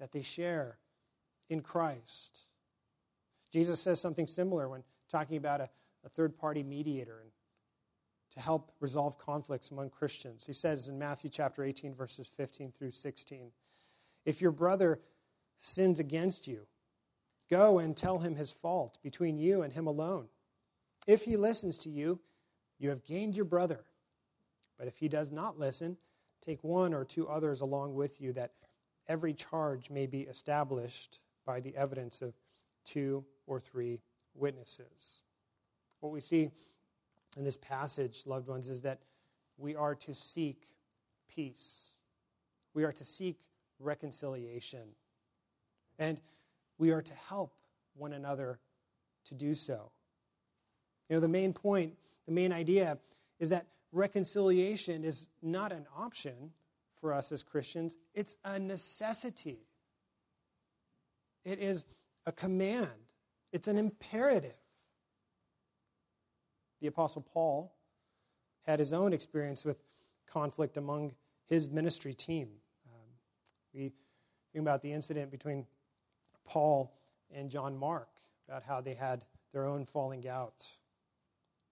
that 0.00 0.12
they 0.12 0.22
share 0.22 0.78
in 1.48 1.60
Christ. 1.60 2.40
Jesus 3.52 3.80
says 3.80 4.00
something 4.00 4.26
similar 4.26 4.68
when 4.68 4.82
talking 5.08 5.36
about 5.36 5.60
a, 5.60 5.70
a 6.04 6.08
third 6.08 6.36
party 6.36 6.62
mediator 6.62 7.24
to 8.34 8.40
help 8.40 8.72
resolve 8.80 9.18
conflicts 9.18 9.70
among 9.70 9.90
Christians. 9.90 10.44
He 10.44 10.52
says 10.52 10.88
in 10.88 10.98
Matthew 10.98 11.30
chapter 11.30 11.62
18, 11.64 11.94
verses 11.94 12.30
15 12.36 12.72
through 12.76 12.90
16 12.90 13.50
If 14.24 14.40
your 14.40 14.50
brother 14.50 15.00
sins 15.58 16.00
against 16.00 16.46
you, 16.46 16.66
go 17.50 17.78
and 17.78 17.96
tell 17.96 18.18
him 18.18 18.34
his 18.34 18.52
fault 18.52 18.98
between 19.02 19.38
you 19.38 19.62
and 19.62 19.72
him 19.72 19.86
alone. 19.86 20.26
If 21.06 21.22
he 21.22 21.36
listens 21.36 21.78
to 21.78 21.90
you, 21.90 22.20
you 22.78 22.88
have 22.90 23.04
gained 23.04 23.36
your 23.36 23.44
brother. 23.44 23.84
But 24.78 24.88
if 24.88 24.96
he 24.96 25.08
does 25.08 25.30
not 25.30 25.58
listen, 25.58 25.96
take 26.44 26.64
one 26.64 26.92
or 26.92 27.04
two 27.04 27.28
others 27.28 27.60
along 27.60 27.94
with 27.94 28.20
you, 28.20 28.32
that 28.32 28.52
every 29.06 29.34
charge 29.34 29.90
may 29.90 30.06
be 30.06 30.22
established 30.22 31.20
by 31.46 31.60
the 31.60 31.76
evidence 31.76 32.22
of 32.22 32.34
two 32.84 33.24
or 33.46 33.60
three 33.60 34.00
witnesses. 34.34 35.23
What 36.04 36.12
we 36.12 36.20
see 36.20 36.50
in 37.34 37.44
this 37.44 37.56
passage, 37.56 38.24
loved 38.26 38.46
ones, 38.46 38.68
is 38.68 38.82
that 38.82 38.98
we 39.56 39.74
are 39.74 39.94
to 39.94 40.14
seek 40.14 40.68
peace. 41.34 41.96
We 42.74 42.84
are 42.84 42.92
to 42.92 43.04
seek 43.06 43.38
reconciliation. 43.80 44.82
And 45.98 46.20
we 46.76 46.90
are 46.90 47.00
to 47.00 47.14
help 47.26 47.54
one 47.94 48.12
another 48.12 48.58
to 49.28 49.34
do 49.34 49.54
so. 49.54 49.92
You 51.08 51.16
know, 51.16 51.20
the 51.20 51.28
main 51.28 51.54
point, 51.54 51.94
the 52.26 52.32
main 52.32 52.52
idea 52.52 52.98
is 53.40 53.48
that 53.48 53.64
reconciliation 53.90 55.04
is 55.04 55.28
not 55.40 55.72
an 55.72 55.86
option 55.96 56.50
for 57.00 57.14
us 57.14 57.32
as 57.32 57.42
Christians, 57.42 57.96
it's 58.14 58.36
a 58.44 58.58
necessity. 58.58 59.60
It 61.46 61.60
is 61.60 61.86
a 62.26 62.32
command, 62.32 62.90
it's 63.54 63.68
an 63.68 63.78
imperative 63.78 64.63
the 66.84 66.88
Apostle 66.88 67.22
Paul 67.22 67.72
had 68.66 68.78
his 68.78 68.92
own 68.92 69.14
experience 69.14 69.64
with 69.64 69.78
conflict 70.26 70.76
among 70.76 71.14
his 71.46 71.70
ministry 71.70 72.12
team. 72.12 72.48
Um, 72.86 73.08
we 73.72 73.90
think 74.52 74.62
about 74.62 74.82
the 74.82 74.92
incident 74.92 75.30
between 75.30 75.64
Paul 76.44 76.92
and 77.34 77.48
John 77.50 77.74
Mark, 77.74 78.10
about 78.46 78.64
how 78.64 78.82
they 78.82 78.92
had 78.92 79.24
their 79.54 79.64
own 79.64 79.86
falling 79.86 80.28
out. 80.28 80.62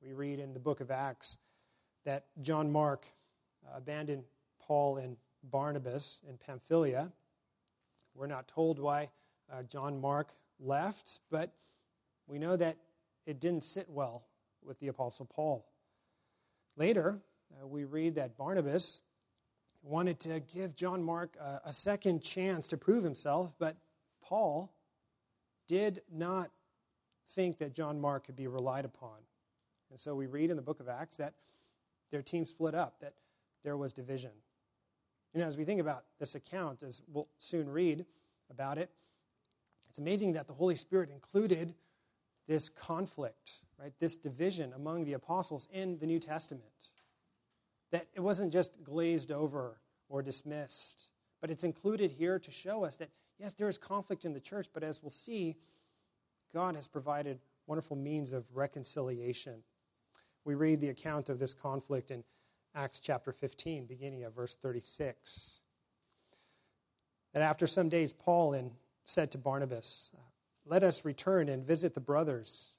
We 0.01 0.15
read 0.15 0.39
in 0.39 0.55
the 0.55 0.59
book 0.59 0.81
of 0.81 0.91
Acts 0.91 1.37
that 2.07 2.25
John 2.41 2.73
Mark 2.73 3.05
abandoned 3.77 4.25
Paul 4.63 4.97
and 4.97 5.19
Barnabas 5.45 6.23
in 6.27 6.39
Pamphylia. 6.39 7.13
We're 8.15 8.29
not 8.29 8.49
told 8.49 8.79
why 8.79 9.11
uh, 9.53 9.65
John 9.65 10.01
Mark 10.01 10.33
left, 10.59 11.19
but 11.31 11.53
we 12.27 12.39
know 12.39 12.57
that 12.57 12.79
it 13.27 13.41
didn't 13.41 13.65
sit 13.65 13.91
well 13.91 14.25
with 14.65 14.79
the 14.81 14.89
Apostle 14.89 15.27
Paul. 15.27 15.67
Later, 16.77 17.19
uh, 17.53 17.67
we 17.67 17.85
read 17.85 18.15
that 18.15 18.37
Barnabas 18.37 19.01
wanted 19.83 20.21
to 20.21 20.41
give 20.41 20.77
John 20.77 21.03
Mark 21.03 21.37
a, 21.41 21.61
a 21.67 21.73
second 21.73 22.23
chance 22.23 22.69
to 22.69 22.77
prove 22.77 23.05
himself, 23.05 23.53
but 23.59 23.77
Paul 24.23 24.73
did 25.67 26.01
not 26.11 26.51
think 27.31 27.59
that 27.59 27.75
John 27.75 28.01
Mark 28.01 28.27
could 28.27 28.37
be 28.37 28.47
relied 28.47 28.85
upon. 28.85 29.19
And 29.91 29.99
so 29.99 30.15
we 30.15 30.27
read 30.27 30.51
in 30.51 30.57
the 30.57 30.63
book 30.63 30.81
of 30.81 30.89
Acts 30.89 31.17
that 31.19 31.35
their 32.11 32.23
team 32.23 32.47
split 32.47 32.75
up, 32.75 33.01
that 33.01 33.15
there 33.65 33.77
was 33.77 33.93
division. 33.93 34.31
You 35.35 35.41
know, 35.41 35.47
as 35.47 35.57
we 35.57 35.65
think 35.65 35.81
about 35.81 36.05
this 36.19 36.35
account, 36.35 36.83
as 36.83 37.03
we'll 37.13 37.29
soon 37.39 37.69
read 37.69 38.05
about 38.51 38.79
it, 38.79 38.91
it's 39.89 39.99
amazing 39.99 40.33
that 40.35 40.47
the 40.47 40.53
Holy 40.53 40.75
Spirit 40.75 41.11
included 41.11 41.75
this 42.49 42.69
conflict, 42.69 43.53
right? 43.79 43.93
This 43.99 44.17
division 44.17 44.73
among 44.75 45.05
the 45.05 45.15
apostles 45.15 45.69
in 45.73 45.99
the 45.99 46.07
New 46.07 46.19
Testament. 46.19 46.65
That 47.91 48.07
it 48.15 48.21
wasn't 48.21 48.53
just 48.53 48.83
glazed 48.83 49.31
over 49.31 49.81
or 50.09 50.23
dismissed, 50.23 51.09
but 51.41 51.51
it's 51.51 51.65
included 51.65 52.11
here 52.11 52.39
to 52.39 52.51
show 52.51 52.85
us 52.85 52.97
that, 52.97 53.11
yes, 53.39 53.55
there 53.55 53.69
is 53.69 53.79
conflict 53.79 54.25
in 54.25 54.33
the 54.33 54.41
church, 54.41 54.69
but 54.73 54.83
as 54.83 55.03
we'll 55.03 55.11
see, 55.11 55.57
God 56.55 56.77
has 56.77 56.87
provided 56.87 57.39
wonderful 57.67 57.97
means 57.97 58.33
of 58.33 58.45
reconciliation. 58.55 59.63
We 60.45 60.55
read 60.55 60.81
the 60.81 60.89
account 60.89 61.29
of 61.29 61.39
this 61.39 61.55
conflict 61.55 62.11
in 62.11 62.25
Acts 62.75 63.01
chapter 63.01 63.33
15, 63.33 63.87
beginning 63.87 64.25
of 64.25 64.35
verse 64.35 64.55
36. 64.55 65.63
That 67.33 67.43
after 67.43 67.67
some 67.67 67.89
days, 67.89 68.13
Paul 68.13 68.73
said 69.05 69.31
to 69.33 69.39
Barnabas, 69.39 70.13
Let 70.67 70.83
us 70.83 71.05
return 71.05 71.49
and 71.49 71.67
visit 71.67 71.95
the 71.95 72.01
brothers 72.01 72.79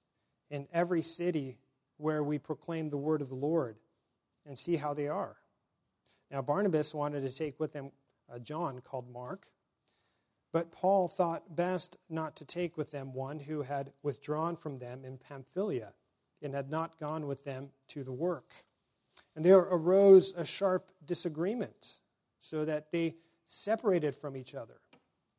in 0.54 0.68
every 0.72 1.02
city 1.02 1.58
where 1.98 2.24
we 2.24 2.38
proclaim 2.38 2.88
the 2.88 2.96
word 2.96 3.22
of 3.22 3.30
the 3.30 3.36
Lord 3.36 3.76
and 4.46 4.56
see 4.56 4.76
how 4.76 4.94
they 4.94 5.08
are. 5.08 5.36
Now, 6.30 6.44
Barnabas 6.44 6.94
wanted 6.94 7.22
to 7.22 7.36
take 7.36 7.60
with 7.60 7.74
them 7.74 7.90
a 8.32 8.36
uh, 8.36 8.40
John 8.40 8.80
called 8.82 9.12
Mark, 9.12 9.48
but 10.52 10.72
Paul 10.72 11.08
thought 11.08 11.56
best 11.56 11.98
not 12.08 12.36
to 12.36 12.46
take 12.46 12.78
with 12.78 12.92
them 12.92 13.14
one 13.14 13.40
who 13.40 13.64
had 13.64 13.92
withdrawn 14.04 14.56
from 14.56 14.78
them 14.78 15.04
in 15.04 15.18
Pamphylia 15.18 15.92
and 16.44 16.54
had 16.54 16.70
not 16.70 17.00
gone 17.00 17.26
with 17.26 17.44
them 17.44 17.70
to 17.88 18.04
the 18.04 18.12
work. 18.12 18.54
And 19.36 19.44
there 19.44 19.58
arose 19.58 20.36
a 20.38 20.46
sharp 20.46 20.92
disagreement, 21.04 21.98
so 22.40 22.64
that 22.64 22.92
they 22.92 23.16
separated 23.46 24.14
from 24.14 24.38
each 24.38 24.54
other. 24.54 24.76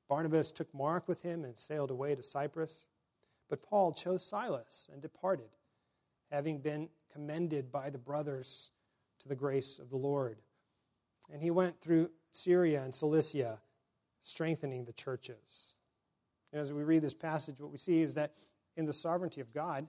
Barnabas 0.09 0.51
took 0.51 0.75
Mark 0.75 1.07
with 1.07 1.23
him 1.23 1.45
and 1.45 1.57
sailed 1.57 1.93
away 1.93 2.17
to 2.17 2.23
Cyprus, 2.23 2.89
but 3.49 3.63
Paul 3.63 3.93
chose 3.93 4.25
Silas 4.25 4.89
and 4.93 5.03
departed, 5.03 5.51
having 6.31 6.59
been 6.59 6.89
commended 7.13 7.71
by 7.71 7.91
the 7.91 7.99
brothers 7.99 8.71
to 9.21 9.29
the 9.29 9.37
grace 9.37 9.79
of 9.79 9.91
the 9.91 9.97
Lord. 9.97 10.39
And 11.33 11.43
he 11.43 11.51
went 11.51 11.81
through 11.81 12.11
Syria 12.33 12.83
and 12.83 12.95
Cilicia, 12.95 13.61
strengthening 14.23 14.85
the 14.85 14.93
churches. 14.93 15.77
And 16.53 16.61
as 16.61 16.73
we 16.73 16.83
read 16.83 17.03
this 17.03 17.15
passage, 17.15 17.61
what 17.61 17.71
we 17.71 17.79
see 17.79 18.01
is 18.01 18.15
that 18.15 18.35
in 18.77 18.87
the 18.87 18.93
sovereignty 18.93 19.41
of 19.41 19.53
God, 19.53 19.87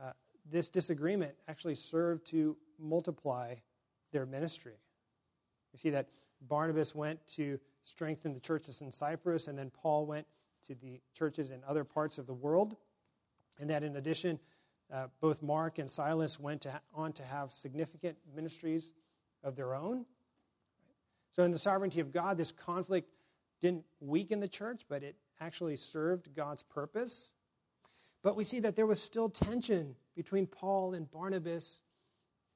uh, 0.00 0.12
this 0.50 0.68
disagreement 0.68 1.34
actually 1.48 1.74
served 1.74 2.26
to 2.26 2.56
multiply 2.78 3.54
their 4.12 4.26
ministry. 4.26 4.78
We 5.72 5.78
see 5.78 5.90
that 5.90 6.08
Barnabas 6.42 6.94
went 6.94 7.26
to 7.34 7.58
strengthen 7.82 8.32
the 8.32 8.40
churches 8.40 8.80
in 8.80 8.90
Cyprus, 8.90 9.48
and 9.48 9.58
then 9.58 9.70
Paul 9.70 10.06
went 10.06 10.26
to 10.70 10.80
the 10.80 11.00
churches 11.14 11.50
in 11.50 11.60
other 11.66 11.82
parts 11.82 12.16
of 12.16 12.26
the 12.28 12.32
world. 12.32 12.76
And 13.58 13.68
that 13.70 13.82
in 13.82 13.96
addition, 13.96 14.38
uh, 14.92 15.08
both 15.20 15.42
Mark 15.42 15.78
and 15.78 15.90
Silas 15.90 16.38
went 16.38 16.62
to, 16.62 16.80
on 16.94 17.12
to 17.14 17.24
have 17.24 17.52
significant 17.52 18.16
ministries 18.34 18.92
of 19.42 19.56
their 19.56 19.74
own. 19.74 20.06
So, 21.32 21.42
in 21.42 21.50
the 21.50 21.58
sovereignty 21.58 22.00
of 22.00 22.12
God, 22.12 22.36
this 22.36 22.52
conflict 22.52 23.10
didn't 23.60 23.84
weaken 24.00 24.40
the 24.40 24.48
church, 24.48 24.82
but 24.88 25.02
it 25.02 25.16
actually 25.40 25.76
served 25.76 26.34
God's 26.34 26.62
purpose. 26.62 27.34
But 28.22 28.36
we 28.36 28.44
see 28.44 28.60
that 28.60 28.76
there 28.76 28.86
was 28.86 29.02
still 29.02 29.28
tension 29.28 29.96
between 30.14 30.46
Paul 30.46 30.94
and 30.94 31.10
Barnabas 31.10 31.82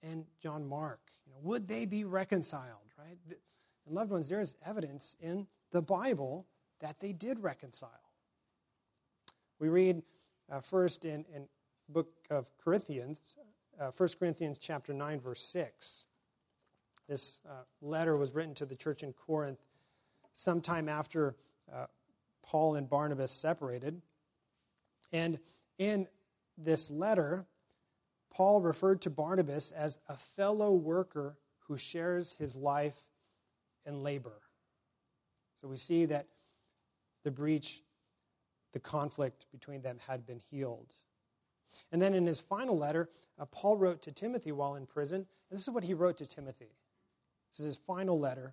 and 0.02 0.24
John 0.40 0.66
Mark. 0.66 1.00
You 1.26 1.32
know, 1.32 1.38
would 1.42 1.66
they 1.66 1.84
be 1.84 2.04
reconciled, 2.04 2.92
right? 2.98 3.16
And 3.86 3.94
loved 3.94 4.10
ones, 4.10 4.28
there 4.28 4.40
is 4.40 4.54
evidence 4.64 5.16
in 5.20 5.46
the 5.72 5.82
Bible 5.82 6.46
that 6.80 7.00
they 7.00 7.12
did 7.12 7.40
reconcile. 7.40 8.03
We 9.58 9.68
read 9.68 10.02
uh, 10.50 10.60
first 10.60 11.04
in, 11.04 11.24
book 11.88 12.08
of 12.30 12.50
Corinthians, 12.62 13.36
uh, 13.78 13.90
1 13.96 14.08
Corinthians 14.18 14.58
chapter 14.58 14.92
9, 14.92 15.20
verse 15.20 15.40
6. 15.42 16.06
This 17.08 17.40
uh, 17.46 17.64
letter 17.82 18.16
was 18.16 18.34
written 18.34 18.54
to 18.54 18.66
the 18.66 18.74
church 18.74 19.02
in 19.02 19.12
Corinth 19.12 19.60
sometime 20.34 20.88
after 20.88 21.36
uh, 21.72 21.86
Paul 22.42 22.76
and 22.76 22.88
Barnabas 22.88 23.32
separated. 23.32 24.00
And 25.12 25.38
in 25.78 26.08
this 26.56 26.90
letter, 26.90 27.46
Paul 28.30 28.60
referred 28.60 29.00
to 29.02 29.10
Barnabas 29.10 29.70
as 29.70 30.00
a 30.08 30.16
fellow 30.16 30.72
worker 30.72 31.36
who 31.68 31.76
shares 31.76 32.32
his 32.32 32.56
life 32.56 32.98
and 33.86 34.02
labor. 34.02 34.40
So 35.60 35.68
we 35.68 35.76
see 35.76 36.04
that 36.06 36.26
the 37.22 37.30
breach, 37.30 37.82
the 38.74 38.80
conflict 38.80 39.46
between 39.52 39.80
them 39.80 39.98
had 40.06 40.26
been 40.26 40.40
healed. 40.40 40.92
And 41.92 42.02
then 42.02 42.12
in 42.12 42.26
his 42.26 42.40
final 42.40 42.76
letter, 42.76 43.08
uh, 43.38 43.46
Paul 43.46 43.76
wrote 43.76 44.02
to 44.02 44.12
Timothy 44.12 44.52
while 44.52 44.74
in 44.74 44.84
prison. 44.84 45.26
And 45.50 45.58
this 45.58 45.62
is 45.62 45.70
what 45.72 45.84
he 45.84 45.94
wrote 45.94 46.18
to 46.18 46.26
Timothy. 46.26 46.72
This 47.50 47.60
is 47.60 47.66
his 47.66 47.76
final 47.76 48.18
letter. 48.18 48.52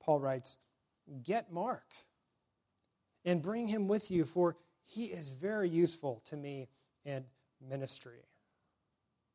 Paul 0.00 0.20
writes, 0.20 0.58
Get 1.22 1.50
Mark 1.50 1.94
and 3.24 3.42
bring 3.42 3.66
him 3.66 3.88
with 3.88 4.10
you, 4.10 4.24
for 4.24 4.56
he 4.84 5.06
is 5.06 5.30
very 5.30 5.68
useful 5.68 6.22
to 6.26 6.36
me 6.36 6.68
in 7.04 7.24
ministry. 7.66 8.20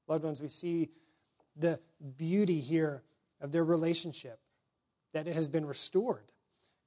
Loved 0.08 0.24
ones, 0.24 0.42
we 0.42 0.48
see 0.48 0.90
the 1.56 1.80
beauty 2.18 2.60
here 2.60 3.02
of 3.42 3.52
their 3.52 3.64
relationship, 3.64 4.40
that 5.14 5.28
it 5.28 5.34
has 5.34 5.48
been 5.48 5.66
restored, 5.66 6.32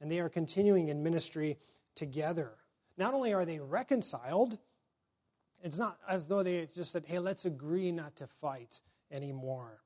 and 0.01 0.11
they 0.11 0.21
are 0.21 0.29
continuing 0.29 0.89
in 0.89 1.03
ministry 1.03 1.59
together. 1.97 2.53
Not 2.99 3.15
only 3.15 3.33
are 3.33 3.45
they 3.45 3.61
reconciled, 3.61 4.59
it's 5.63 5.79
not 5.79 5.99
as 6.09 6.27
though 6.27 6.43
they 6.43 6.69
just 6.75 6.93
said, 6.93 7.05
hey, 7.07 7.21
let's 7.21 7.47
agree 7.47 7.93
not 7.93 8.17
to 8.17 8.27
fight 8.27 8.81
anymore. 9.11 9.81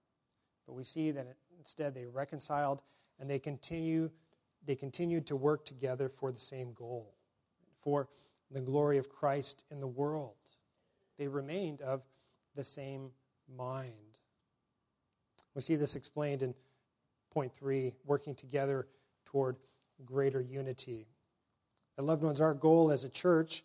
But 0.66 0.72
we 0.72 0.82
see 0.82 1.10
that 1.12 1.36
instead 1.58 1.94
they 1.94 2.06
reconciled 2.06 2.82
and 3.20 3.30
they 3.30 3.38
continue 3.38 4.10
they 4.64 4.76
continued 4.76 5.26
to 5.26 5.34
work 5.34 5.64
together 5.64 6.08
for 6.08 6.30
the 6.30 6.38
same 6.38 6.72
goal, 6.72 7.16
for 7.80 8.08
the 8.52 8.60
glory 8.60 8.96
of 8.96 9.08
Christ 9.08 9.64
in 9.72 9.80
the 9.80 9.88
world. 9.88 10.36
They 11.18 11.26
remained 11.26 11.80
of 11.80 12.02
the 12.54 12.62
same 12.62 13.10
mind. 13.56 14.18
We 15.56 15.62
see 15.62 15.74
this 15.74 15.96
explained 15.96 16.42
in 16.42 16.54
point 17.32 17.52
three 17.52 17.92
working 18.04 18.36
together 18.36 18.86
toward 19.24 19.56
greater 20.04 20.40
unity. 20.40 21.08
Loved 22.02 22.24
ones, 22.24 22.40
our 22.40 22.54
goal 22.54 22.90
as 22.90 23.04
a 23.04 23.08
church 23.08 23.62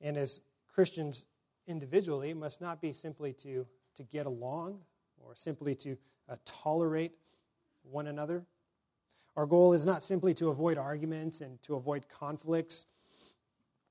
and 0.00 0.16
as 0.16 0.40
Christians 0.66 1.24
individually 1.66 2.34
must 2.34 2.60
not 2.60 2.80
be 2.80 2.92
simply 2.92 3.32
to, 3.34 3.66
to 3.94 4.02
get 4.02 4.26
along 4.26 4.80
or 5.18 5.34
simply 5.34 5.74
to 5.76 5.96
uh, 6.28 6.36
tolerate 6.44 7.12
one 7.82 8.08
another. 8.08 8.44
Our 9.36 9.46
goal 9.46 9.72
is 9.72 9.86
not 9.86 10.02
simply 10.02 10.34
to 10.34 10.48
avoid 10.48 10.78
arguments 10.78 11.40
and 11.40 11.62
to 11.62 11.76
avoid 11.76 12.08
conflicts 12.08 12.86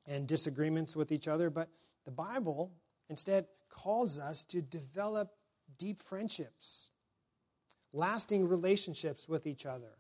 and 0.06 0.28
disagreements 0.28 0.96
with 0.96 1.12
each 1.12 1.28
other, 1.28 1.50
but 1.50 1.70
the 2.06 2.12
Bible 2.12 2.72
instead 3.10 3.48
calls 3.70 4.20
us 4.20 4.44
to 4.46 4.62
develop 4.62 5.32
deep 5.78 6.02
friendships, 6.02 6.92
lasting 7.94 8.48
relationships 8.48 9.30
with 9.30 9.48
each 9.48 9.66
other. 9.66 9.96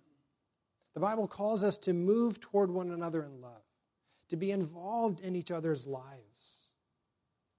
The 0.93 0.99
Bible 0.99 1.27
calls 1.27 1.63
us 1.63 1.77
to 1.79 1.93
move 1.93 2.39
toward 2.39 2.69
one 2.69 2.91
another 2.91 3.23
in 3.23 3.41
love, 3.41 3.63
to 4.29 4.37
be 4.37 4.51
involved 4.51 5.21
in 5.21 5.35
each 5.35 5.51
other's 5.51 5.87
lives, 5.87 6.69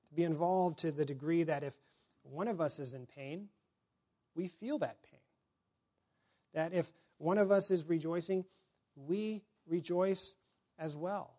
to 0.09 0.15
be 0.15 0.23
involved 0.23 0.79
to 0.81 0.93
the 0.93 1.05
degree 1.05 1.43
that 1.43 1.65
if 1.65 1.75
one 2.23 2.47
of 2.47 2.61
us 2.61 2.79
is 2.79 2.95
in 2.95 3.07
pain, 3.07 3.49
we 4.37 4.47
feel 4.47 4.79
that 4.79 5.03
pain. 5.03 5.21
That 6.55 6.73
if 6.73 6.93
one 7.19 7.39
of 7.39 7.51
us 7.51 7.71
is 7.71 7.89
rejoicing, 7.89 8.45
we 8.95 9.43
rejoice 9.67 10.37
as 10.79 10.97
well. 10.97 11.35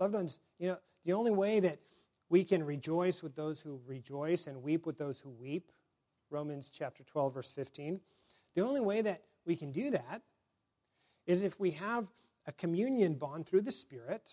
Loved 0.00 0.14
ones, 0.14 0.40
you 0.58 0.68
know, 0.68 0.78
the 1.04 1.12
only 1.12 1.30
way 1.30 1.60
that 1.60 1.78
we 2.28 2.44
can 2.44 2.64
rejoice 2.64 3.22
with 3.22 3.34
those 3.34 3.60
who 3.60 3.80
rejoice 3.86 4.48
and 4.48 4.62
weep 4.62 4.86
with 4.86 4.98
those 4.98 5.20
who 5.20 5.30
weep, 5.30 5.70
Romans 6.30 6.70
chapter 6.70 7.04
12, 7.04 7.34
verse 7.34 7.50
15, 7.50 8.00
the 8.54 8.60
only 8.60 8.80
way 8.80 9.00
that 9.02 9.22
we 9.46 9.56
can 9.56 9.72
do 9.72 9.90
that 9.90 10.22
is 11.28 11.44
if 11.44 11.60
we 11.60 11.70
have 11.72 12.08
a 12.46 12.52
communion 12.52 13.14
bond 13.14 13.46
through 13.46 13.60
the 13.60 13.70
Spirit 13.70 14.32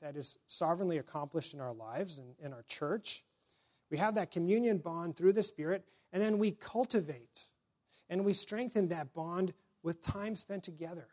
that 0.00 0.16
is 0.16 0.38
sovereignly 0.48 0.98
accomplished 0.98 1.54
in 1.54 1.60
our 1.60 1.74
lives 1.74 2.18
and 2.18 2.34
in 2.42 2.52
our 2.52 2.64
church. 2.66 3.22
We 3.90 3.98
have 3.98 4.14
that 4.16 4.30
communion 4.30 4.78
bond 4.78 5.16
through 5.16 5.34
the 5.34 5.42
Spirit, 5.42 5.84
and 6.12 6.20
then 6.22 6.38
we 6.38 6.52
cultivate 6.52 7.46
and 8.08 8.24
we 8.24 8.32
strengthen 8.32 8.88
that 8.88 9.12
bond 9.14 9.52
with 9.82 10.02
time 10.02 10.34
spent 10.34 10.62
together 10.62 11.06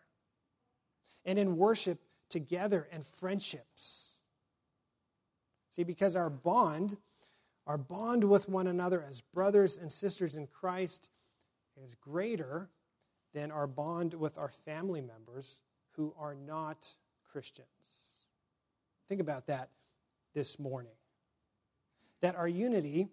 and 1.25 1.37
in 1.37 1.57
worship 1.57 1.99
together 2.29 2.87
and 2.91 3.05
friendships. 3.05 4.21
See, 5.69 5.83
because 5.83 6.15
our 6.15 6.29
bond, 6.29 6.97
our 7.67 7.77
bond 7.77 8.23
with 8.23 8.49
one 8.49 8.67
another 8.67 9.05
as 9.07 9.21
brothers 9.21 9.77
and 9.77 9.91
sisters 9.91 10.37
in 10.37 10.47
Christ 10.47 11.09
is 11.81 11.95
greater 11.95 12.69
than 13.33 13.51
our 13.51 13.67
bond 13.67 14.13
with 14.13 14.37
our 14.37 14.49
family 14.49 15.01
members 15.01 15.59
who 15.91 16.13
are 16.17 16.35
not 16.35 16.87
Christians. 17.31 17.67
Think 19.07 19.21
about 19.21 19.47
that 19.47 19.69
this 20.33 20.59
morning. 20.59 20.93
That 22.21 22.35
our 22.35 22.47
unity 22.47 23.09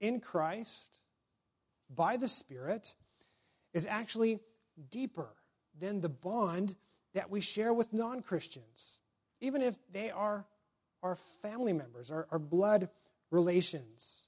in 0.00 0.20
Christ 0.20 0.98
by 1.94 2.16
the 2.16 2.28
Spirit 2.28 2.94
is 3.74 3.86
actually 3.86 4.40
deeper 4.90 5.28
than 5.78 6.00
the 6.00 6.08
bond 6.08 6.74
that 7.14 7.30
we 7.30 7.40
share 7.40 7.72
with 7.72 7.92
non 7.92 8.22
Christians, 8.22 9.00
even 9.40 9.62
if 9.62 9.76
they 9.92 10.10
are 10.10 10.46
our 11.02 11.16
family 11.16 11.72
members, 11.72 12.10
our, 12.10 12.26
our 12.30 12.38
blood 12.38 12.88
relations. 13.30 14.26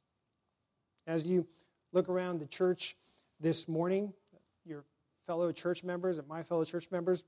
As 1.06 1.26
you 1.26 1.46
look 1.92 2.08
around 2.08 2.38
the 2.38 2.46
church 2.46 2.96
this 3.40 3.68
morning, 3.68 4.12
fellow 5.26 5.52
church 5.52 5.84
members 5.84 6.18
and 6.18 6.26
my 6.28 6.42
fellow 6.42 6.64
church 6.64 6.90
members, 6.90 7.24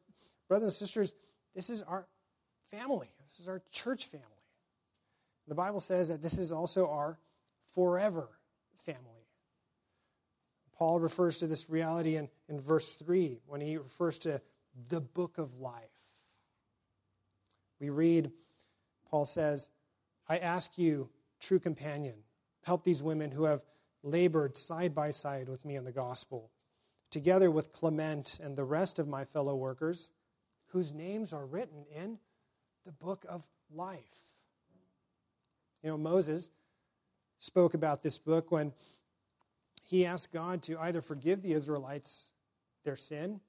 brothers 0.48 0.66
and 0.66 0.72
sisters, 0.72 1.14
this 1.54 1.70
is 1.70 1.82
our 1.82 2.06
family. 2.70 3.10
This 3.22 3.40
is 3.40 3.48
our 3.48 3.62
church 3.70 4.06
family. 4.06 4.26
The 5.46 5.54
Bible 5.54 5.80
says 5.80 6.08
that 6.08 6.22
this 6.22 6.38
is 6.38 6.52
also 6.52 6.88
our 6.88 7.18
forever 7.74 8.28
family. 8.78 9.28
Paul 10.76 11.00
refers 11.00 11.38
to 11.38 11.46
this 11.46 11.70
reality 11.70 12.16
in, 12.16 12.28
in 12.48 12.60
verse 12.60 12.94
3 12.96 13.40
when 13.46 13.60
he 13.60 13.76
refers 13.76 14.18
to 14.20 14.40
the 14.88 15.00
book 15.00 15.38
of 15.38 15.60
life. 15.60 15.90
We 17.80 17.90
read, 17.90 18.32
Paul 19.08 19.24
says, 19.24 19.70
I 20.28 20.38
ask 20.38 20.78
you, 20.78 21.08
true 21.40 21.60
companion, 21.60 22.16
help 22.62 22.82
these 22.82 23.02
women 23.02 23.30
who 23.30 23.44
have 23.44 23.62
labored 24.02 24.56
side 24.56 24.94
by 24.94 25.10
side 25.10 25.48
with 25.48 25.64
me 25.64 25.76
in 25.76 25.84
the 25.84 25.92
gospel, 25.92 26.50
together 27.14 27.48
with 27.48 27.72
Clement 27.72 28.40
and 28.42 28.56
the 28.56 28.64
rest 28.64 28.98
of 28.98 29.06
my 29.06 29.24
fellow 29.24 29.54
workers, 29.54 30.10
whose 30.66 30.92
names 30.92 31.32
are 31.32 31.46
written 31.46 31.84
in 31.94 32.18
the 32.84 32.90
book 32.90 33.24
of 33.28 33.46
life. 33.72 34.20
You 35.80 35.90
know, 35.90 35.96
Moses 35.96 36.50
spoke 37.38 37.74
about 37.74 38.02
this 38.02 38.18
book 38.18 38.50
when 38.50 38.72
he 39.84 40.04
asked 40.04 40.32
God 40.32 40.60
to 40.64 40.76
either 40.80 41.00
forgive 41.00 41.40
the 41.40 41.52
Israelites 41.52 42.32
their 42.82 42.96
sin, 42.96 43.40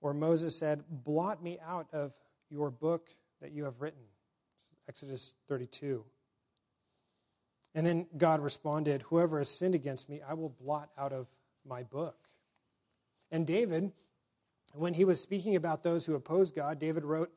or 0.00 0.14
Moses 0.14 0.56
said, 0.56 0.82
Blot 0.88 1.42
me 1.42 1.58
out 1.62 1.86
of 1.92 2.14
your 2.48 2.70
book 2.70 3.10
that 3.42 3.52
you 3.52 3.64
have 3.64 3.82
written. 3.82 4.00
Exodus 4.88 5.34
32. 5.48 6.02
And 7.74 7.86
then 7.86 8.06
God 8.16 8.40
responded, 8.40 9.02
Whoever 9.02 9.36
has 9.36 9.50
sinned 9.50 9.74
against 9.74 10.08
me, 10.08 10.22
I 10.26 10.32
will 10.32 10.48
blot 10.48 10.88
out 10.96 11.12
of 11.12 11.26
my 11.66 11.82
book. 11.82 12.29
And 13.30 13.46
David, 13.46 13.92
when 14.74 14.94
he 14.94 15.04
was 15.04 15.20
speaking 15.20 15.56
about 15.56 15.82
those 15.82 16.06
who 16.06 16.14
oppose 16.14 16.52
God, 16.52 16.78
David 16.78 17.04
wrote, 17.04 17.30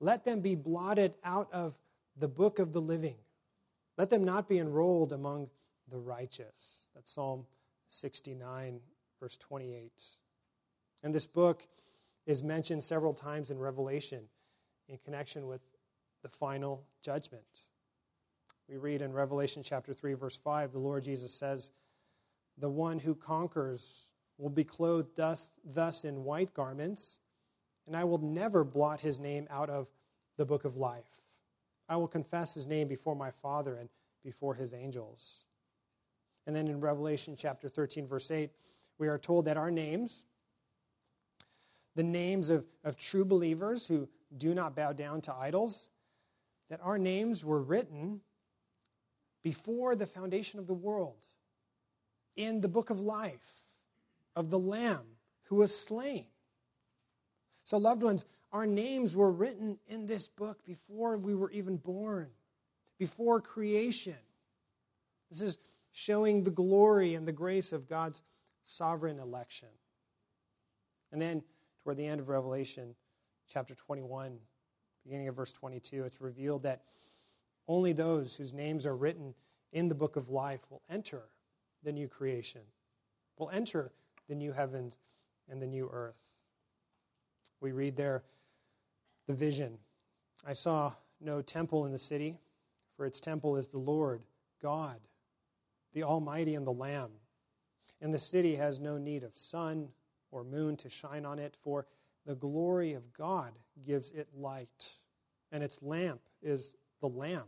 Let 0.00 0.24
them 0.24 0.40
be 0.40 0.54
blotted 0.54 1.14
out 1.24 1.52
of 1.52 1.74
the 2.16 2.28
book 2.28 2.58
of 2.58 2.72
the 2.72 2.80
living. 2.80 3.16
Let 3.96 4.10
them 4.10 4.24
not 4.24 4.48
be 4.48 4.58
enrolled 4.58 5.12
among 5.12 5.48
the 5.88 5.98
righteous. 5.98 6.88
That's 6.94 7.10
Psalm 7.10 7.46
69, 7.88 8.80
verse 9.20 9.36
28. 9.36 9.92
And 11.02 11.14
this 11.14 11.26
book 11.26 11.66
is 12.26 12.42
mentioned 12.42 12.82
several 12.82 13.14
times 13.14 13.50
in 13.50 13.58
Revelation 13.58 14.24
in 14.88 14.98
connection 14.98 15.46
with 15.46 15.60
the 16.22 16.28
final 16.28 16.84
judgment. 17.02 17.44
We 18.68 18.78
read 18.78 19.00
in 19.00 19.12
Revelation 19.12 19.62
chapter 19.62 19.94
3, 19.94 20.14
verse 20.14 20.36
5, 20.36 20.72
the 20.72 20.78
Lord 20.78 21.04
Jesus 21.04 21.32
says, 21.32 21.70
The 22.58 22.68
one 22.68 22.98
who 22.98 23.14
conquers 23.14 24.10
will 24.38 24.50
be 24.50 24.64
clothed 24.64 25.16
thus, 25.16 25.50
thus 25.64 26.04
in 26.04 26.24
white 26.24 26.52
garments, 26.54 27.20
and 27.86 27.96
I 27.96 28.04
will 28.04 28.18
never 28.18 28.64
blot 28.64 29.00
his 29.00 29.18
name 29.18 29.46
out 29.50 29.70
of 29.70 29.88
the 30.36 30.44
book 30.44 30.64
of 30.64 30.76
life. 30.76 31.22
I 31.88 31.96
will 31.96 32.08
confess 32.08 32.54
his 32.54 32.66
name 32.66 32.88
before 32.88 33.14
my 33.14 33.30
Father 33.30 33.76
and 33.76 33.88
before 34.24 34.54
his 34.54 34.74
angels. 34.74 35.46
And 36.46 36.54
then 36.54 36.68
in 36.68 36.80
Revelation 36.80 37.36
chapter 37.38 37.68
13, 37.68 38.06
verse 38.06 38.30
8, 38.30 38.50
we 38.98 39.08
are 39.08 39.18
told 39.18 39.44
that 39.46 39.56
our 39.56 39.70
names, 39.70 40.26
the 41.94 42.02
names 42.02 42.50
of, 42.50 42.66
of 42.84 42.96
true 42.96 43.24
believers 43.24 43.86
who 43.86 44.08
do 44.36 44.54
not 44.54 44.74
bow 44.74 44.92
down 44.92 45.20
to 45.22 45.34
idols, 45.34 45.90
that 46.68 46.80
our 46.82 46.98
names 46.98 47.44
were 47.44 47.62
written 47.62 48.20
before 49.42 49.94
the 49.94 50.06
foundation 50.06 50.58
of 50.58 50.66
the 50.66 50.74
world 50.74 51.24
in 52.34 52.60
the 52.60 52.68
book 52.68 52.90
of 52.90 53.00
life 53.00 53.65
of 54.36 54.50
the 54.50 54.58
Lamb 54.58 55.06
who 55.44 55.56
was 55.56 55.76
slain. 55.76 56.26
So, 57.64 57.78
loved 57.78 58.02
ones, 58.02 58.24
our 58.52 58.66
names 58.66 59.16
were 59.16 59.32
written 59.32 59.78
in 59.88 60.06
this 60.06 60.28
book 60.28 60.64
before 60.64 61.16
we 61.16 61.34
were 61.34 61.50
even 61.50 61.78
born, 61.78 62.28
before 62.98 63.40
creation. 63.40 64.14
This 65.30 65.40
is 65.40 65.58
showing 65.92 66.44
the 66.44 66.50
glory 66.50 67.14
and 67.14 67.26
the 67.26 67.32
grace 67.32 67.72
of 67.72 67.88
God's 67.88 68.22
sovereign 68.62 69.18
election. 69.18 69.68
And 71.10 71.20
then, 71.20 71.42
toward 71.82 71.96
the 71.96 72.06
end 72.06 72.20
of 72.20 72.28
Revelation, 72.28 72.94
chapter 73.52 73.74
21, 73.74 74.38
beginning 75.04 75.28
of 75.28 75.36
verse 75.36 75.52
22, 75.52 76.04
it's 76.04 76.20
revealed 76.20 76.62
that 76.64 76.82
only 77.68 77.92
those 77.92 78.34
whose 78.36 78.54
names 78.54 78.86
are 78.86 78.96
written 78.96 79.34
in 79.72 79.88
the 79.88 79.94
book 79.94 80.16
of 80.16 80.30
life 80.30 80.60
will 80.70 80.82
enter 80.88 81.22
the 81.82 81.92
new 81.92 82.08
creation, 82.08 82.60
will 83.38 83.50
enter 83.50 83.92
the 84.28 84.34
new 84.34 84.52
heavens 84.52 84.98
and 85.48 85.60
the 85.60 85.66
new 85.66 85.88
earth. 85.92 86.16
We 87.60 87.72
read 87.72 87.96
there 87.96 88.22
the 89.26 89.34
vision. 89.34 89.78
I 90.46 90.52
saw 90.52 90.94
no 91.20 91.42
temple 91.42 91.86
in 91.86 91.92
the 91.92 91.98
city, 91.98 92.38
for 92.96 93.06
its 93.06 93.20
temple 93.20 93.56
is 93.56 93.68
the 93.68 93.78
Lord 93.78 94.22
God 94.60 95.00
the 95.96 96.02
Almighty 96.02 96.54
and 96.54 96.66
the 96.66 96.72
Lamb. 96.72 97.10
And 98.02 98.12
the 98.12 98.18
city 98.18 98.54
has 98.56 98.78
no 98.78 98.98
need 98.98 99.24
of 99.24 99.34
sun 99.34 99.88
or 100.30 100.44
moon 100.44 100.76
to 100.76 100.90
shine 100.90 101.24
on 101.24 101.38
it, 101.38 101.56
for 101.62 101.86
the 102.26 102.34
glory 102.34 102.92
of 102.92 103.14
God 103.14 103.52
gives 103.86 104.10
it 104.10 104.28
light, 104.36 104.92
and 105.50 105.64
its 105.64 105.82
lamp 105.82 106.20
is 106.42 106.76
the 107.00 107.08
Lamb. 107.08 107.46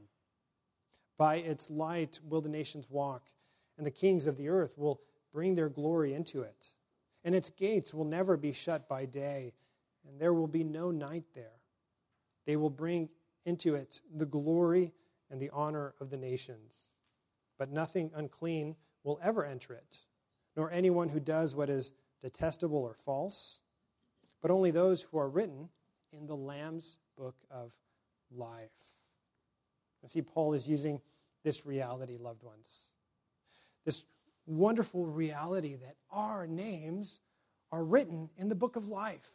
By 1.19 1.37
its 1.37 1.69
light 1.69 2.21
will 2.27 2.41
the 2.41 2.49
nations 2.49 2.87
walk, 2.89 3.25
and 3.77 3.87
the 3.87 3.91
kings 3.91 4.27
of 4.27 4.39
the 4.39 4.49
earth 4.49 4.79
will 4.79 5.03
bring 5.33 5.55
their 5.55 5.69
glory 5.69 6.15
into 6.15 6.43
it. 6.43 6.73
And 7.25 7.35
its 7.35 7.51
gates 7.51 7.93
will 7.93 8.05
never 8.05 8.37
be 8.37 8.53
shut 8.53 8.89
by 8.89 9.05
day, 9.05 9.53
and 10.07 10.21
there 10.21 10.33
will 10.33 10.47
be 10.47 10.65
no 10.65 10.91
night 10.91 11.25
there. 11.35 11.61
They 12.47 12.57
will 12.57 12.71
bring 12.71 13.09
into 13.45 13.75
it 13.75 14.01
the 14.15 14.27
glory 14.27 14.93
and 15.31 15.41
the 15.41 15.51
honor 15.51 15.95
of 16.01 16.11
the 16.11 16.17
nations 16.17 16.89
but 17.59 17.71
nothing 17.71 18.11
unclean 18.15 18.77
will 19.03 19.19
ever 19.23 19.45
enter 19.45 19.75
it, 19.75 19.99
nor 20.57 20.71
anyone 20.71 21.09
who 21.09 21.21
does 21.21 21.55
what 21.55 21.69
is 21.69 21.93
detestable 22.21 22.79
or 22.79 22.95
false, 22.95 23.61
but 24.41 24.51
only 24.51 24.71
those 24.71 25.03
who 25.03 25.19
are 25.19 25.29
written 25.29 25.69
in 26.13 26.27
the 26.27 26.37
Lamb's 26.37 26.97
book 27.17 27.37
of 27.51 27.73
life. 28.31 28.95
And 30.03 30.11
see, 30.11 30.23
Paul 30.23 30.55
is 30.55 30.69
using 30.69 31.01
this 31.43 31.67
reality, 31.67 32.17
loved 32.17 32.45
ones. 32.45 32.89
This 33.85 34.05
wonderful 34.49 35.07
reality 35.07 35.77
that 35.77 35.97
our 36.11 36.47
names 36.47 37.21
are 37.71 37.85
written 37.85 38.31
in 38.37 38.49
the 38.49 38.55
book 38.55 38.77
of 38.77 38.89
life. 38.89 39.31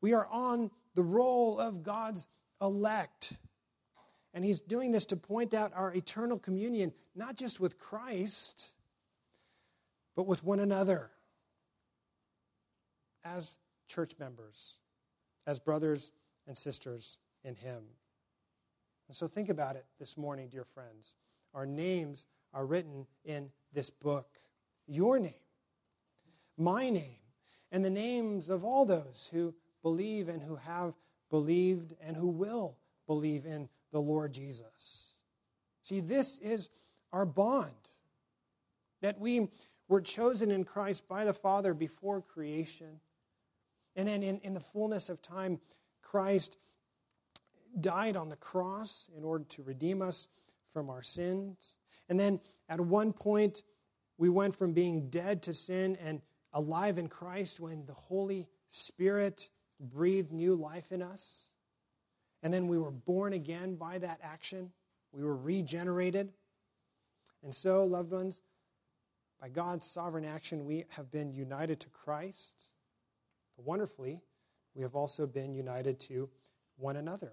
We 0.00 0.12
are 0.12 0.26
on 0.26 0.70
the 0.94 1.02
roll 1.02 1.58
of 1.58 1.82
God's 1.82 2.26
elect. 2.60 3.34
And 4.32 4.44
he's 4.44 4.60
doing 4.60 4.90
this 4.90 5.06
to 5.06 5.16
point 5.16 5.54
out 5.54 5.72
our 5.74 5.92
eternal 5.94 6.38
communion, 6.38 6.92
not 7.14 7.36
just 7.36 7.60
with 7.60 7.78
Christ, 7.78 8.74
but 10.16 10.26
with 10.26 10.42
one 10.42 10.60
another 10.60 11.10
as 13.24 13.56
church 13.88 14.12
members, 14.18 14.76
as 15.46 15.58
brothers 15.58 16.12
and 16.46 16.56
sisters 16.56 17.18
in 17.44 17.54
Him. 17.54 17.82
And 19.08 19.16
so 19.16 19.26
think 19.26 19.48
about 19.48 19.76
it 19.76 19.84
this 19.98 20.16
morning, 20.16 20.48
dear 20.48 20.64
friends. 20.64 21.14
Our 21.52 21.66
names 21.66 22.26
are 22.52 22.66
written 22.66 23.06
in 23.24 23.50
this 23.74 23.90
book. 23.90 24.26
Your 24.86 25.18
name, 25.18 25.32
my 26.56 26.90
name, 26.90 27.18
and 27.72 27.84
the 27.84 27.90
names 27.90 28.48
of 28.48 28.64
all 28.64 28.84
those 28.84 29.28
who 29.32 29.54
believe 29.82 30.28
and 30.28 30.42
who 30.42 30.56
have 30.56 30.94
believed 31.30 31.94
and 32.00 32.16
who 32.16 32.28
will 32.28 32.76
believe 33.06 33.44
in 33.44 33.68
the 33.92 34.00
Lord 34.00 34.32
Jesus. 34.32 35.12
See, 35.82 36.00
this 36.00 36.38
is 36.38 36.70
our 37.12 37.26
bond 37.26 37.72
that 39.02 39.20
we 39.20 39.48
were 39.88 40.00
chosen 40.00 40.50
in 40.50 40.64
Christ 40.64 41.06
by 41.08 41.24
the 41.24 41.34
Father 41.34 41.74
before 41.74 42.22
creation. 42.22 43.00
And 43.96 44.08
then 44.08 44.22
in, 44.22 44.38
in 44.40 44.54
the 44.54 44.60
fullness 44.60 45.08
of 45.08 45.20
time, 45.20 45.60
Christ 46.02 46.56
died 47.80 48.16
on 48.16 48.28
the 48.28 48.36
cross 48.36 49.10
in 49.16 49.24
order 49.24 49.44
to 49.44 49.62
redeem 49.62 50.00
us 50.00 50.28
from 50.72 50.88
our 50.88 51.02
sins. 51.02 51.76
And 52.08 52.18
then 52.18 52.40
at 52.68 52.80
one 52.80 53.12
point, 53.12 53.62
we 54.18 54.28
went 54.28 54.54
from 54.54 54.72
being 54.72 55.08
dead 55.10 55.42
to 55.42 55.52
sin 55.52 55.96
and 56.04 56.20
alive 56.52 56.98
in 56.98 57.08
Christ 57.08 57.60
when 57.60 57.84
the 57.86 57.92
Holy 57.92 58.48
Spirit 58.68 59.48
breathed 59.80 60.32
new 60.32 60.54
life 60.54 60.92
in 60.92 61.02
us. 61.02 61.48
And 62.42 62.52
then 62.52 62.68
we 62.68 62.78
were 62.78 62.90
born 62.90 63.32
again 63.32 63.76
by 63.76 63.98
that 63.98 64.20
action. 64.22 64.70
We 65.12 65.24
were 65.24 65.36
regenerated. 65.36 66.32
And 67.42 67.52
so, 67.52 67.84
loved 67.84 68.12
ones, 68.12 68.42
by 69.40 69.48
God's 69.48 69.86
sovereign 69.86 70.24
action, 70.24 70.64
we 70.64 70.84
have 70.90 71.10
been 71.10 71.32
united 71.32 71.80
to 71.80 71.88
Christ. 71.90 72.68
But 73.56 73.66
wonderfully, 73.66 74.20
we 74.74 74.82
have 74.82 74.94
also 74.94 75.26
been 75.26 75.54
united 75.54 76.00
to 76.00 76.28
one 76.76 76.96
another. 76.96 77.32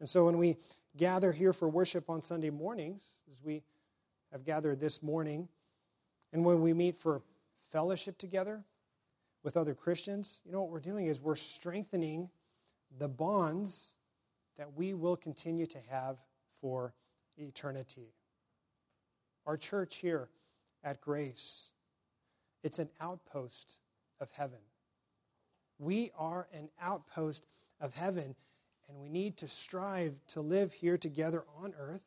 And 0.00 0.08
so 0.08 0.24
when 0.24 0.38
we 0.38 0.56
gather 0.96 1.32
here 1.32 1.52
for 1.52 1.68
worship 1.68 2.10
on 2.10 2.22
Sunday 2.22 2.50
mornings, 2.50 3.02
as 3.30 3.42
we 3.42 3.62
have 4.30 4.44
gathered 4.44 4.80
this 4.80 5.02
morning, 5.02 5.48
and 6.32 6.44
when 6.44 6.60
we 6.60 6.72
meet 6.72 6.96
for 6.96 7.22
fellowship 7.70 8.18
together 8.18 8.62
with 9.42 9.56
other 9.56 9.74
Christians, 9.74 10.40
you 10.44 10.52
know 10.52 10.60
what 10.62 10.70
we're 10.70 10.80
doing 10.80 11.06
is 11.06 11.20
we're 11.20 11.34
strengthening 11.36 12.28
the 12.98 13.08
bonds 13.08 13.96
that 14.56 14.72
we 14.74 14.94
will 14.94 15.16
continue 15.16 15.66
to 15.66 15.78
have 15.90 16.18
for 16.60 16.94
eternity. 17.36 18.14
Our 19.46 19.56
church 19.56 19.96
here 19.96 20.28
at 20.84 21.00
Grace, 21.00 21.72
it's 22.62 22.78
an 22.78 22.90
outpost 23.00 23.78
of 24.20 24.30
heaven. 24.32 24.58
We 25.78 26.12
are 26.16 26.48
an 26.52 26.68
outpost 26.80 27.46
of 27.80 27.94
heaven, 27.94 28.36
and 28.92 29.00
we 29.00 29.08
need 29.08 29.38
to 29.38 29.48
strive 29.48 30.14
to 30.28 30.40
live 30.42 30.72
here 30.72 30.98
together 30.98 31.44
on 31.62 31.72
earth 31.78 32.02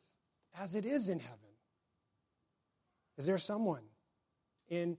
as 0.58 0.76
it 0.76 0.86
is 0.86 1.08
in 1.08 1.18
heaven. 1.18 1.38
Is 3.18 3.26
there 3.26 3.38
someone 3.38 3.82
in 4.68 4.96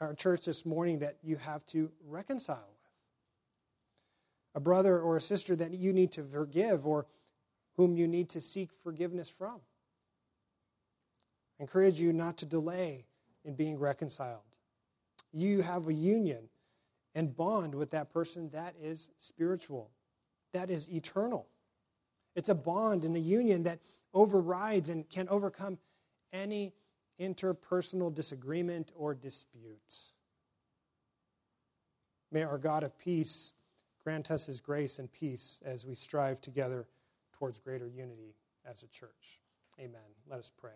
our 0.00 0.14
church 0.14 0.44
this 0.44 0.66
morning 0.66 0.98
that 0.98 1.18
you 1.22 1.36
have 1.36 1.64
to 1.66 1.92
reconcile 2.04 2.56
with? 2.56 2.90
A 4.54 4.60
brother 4.60 4.98
or 4.98 5.16
a 5.16 5.20
sister 5.20 5.54
that 5.56 5.70
you 5.70 5.92
need 5.92 6.10
to 6.12 6.24
forgive 6.24 6.86
or 6.86 7.06
whom 7.76 7.96
you 7.96 8.08
need 8.08 8.28
to 8.30 8.40
seek 8.40 8.70
forgiveness 8.82 9.28
from? 9.30 9.60
I 11.58 11.62
encourage 11.62 12.00
you 12.00 12.12
not 12.12 12.36
to 12.38 12.46
delay 12.46 13.06
in 13.44 13.54
being 13.54 13.78
reconciled. 13.78 14.40
You 15.32 15.62
have 15.62 15.86
a 15.86 15.94
union 15.94 16.48
and 17.14 17.36
bond 17.36 17.74
with 17.74 17.90
that 17.92 18.12
person 18.12 18.50
that 18.50 18.74
is 18.82 19.10
spiritual, 19.18 19.90
that 20.52 20.70
is 20.70 20.90
eternal. 20.90 21.46
It's 22.34 22.48
a 22.48 22.54
bond 22.54 23.04
and 23.04 23.16
a 23.16 23.20
union 23.20 23.64
that 23.64 23.80
overrides 24.14 24.88
and 24.88 25.08
can 25.08 25.28
overcome 25.28 25.78
any 26.32 26.72
interpersonal 27.20 28.14
disagreement 28.14 28.92
or 28.96 29.14
dispute. 29.14 30.12
May 32.30 32.42
our 32.42 32.58
God 32.58 32.82
of 32.82 32.98
peace 32.98 33.52
grant 34.02 34.30
us 34.30 34.46
his 34.46 34.60
grace 34.60 34.98
and 34.98 35.12
peace 35.12 35.60
as 35.64 35.86
we 35.86 35.94
strive 35.94 36.40
together 36.40 36.86
towards 37.34 37.58
greater 37.58 37.88
unity 37.88 38.34
as 38.68 38.82
a 38.82 38.88
church. 38.88 39.40
Amen. 39.78 40.00
Let 40.28 40.38
us 40.38 40.50
pray. 40.56 40.70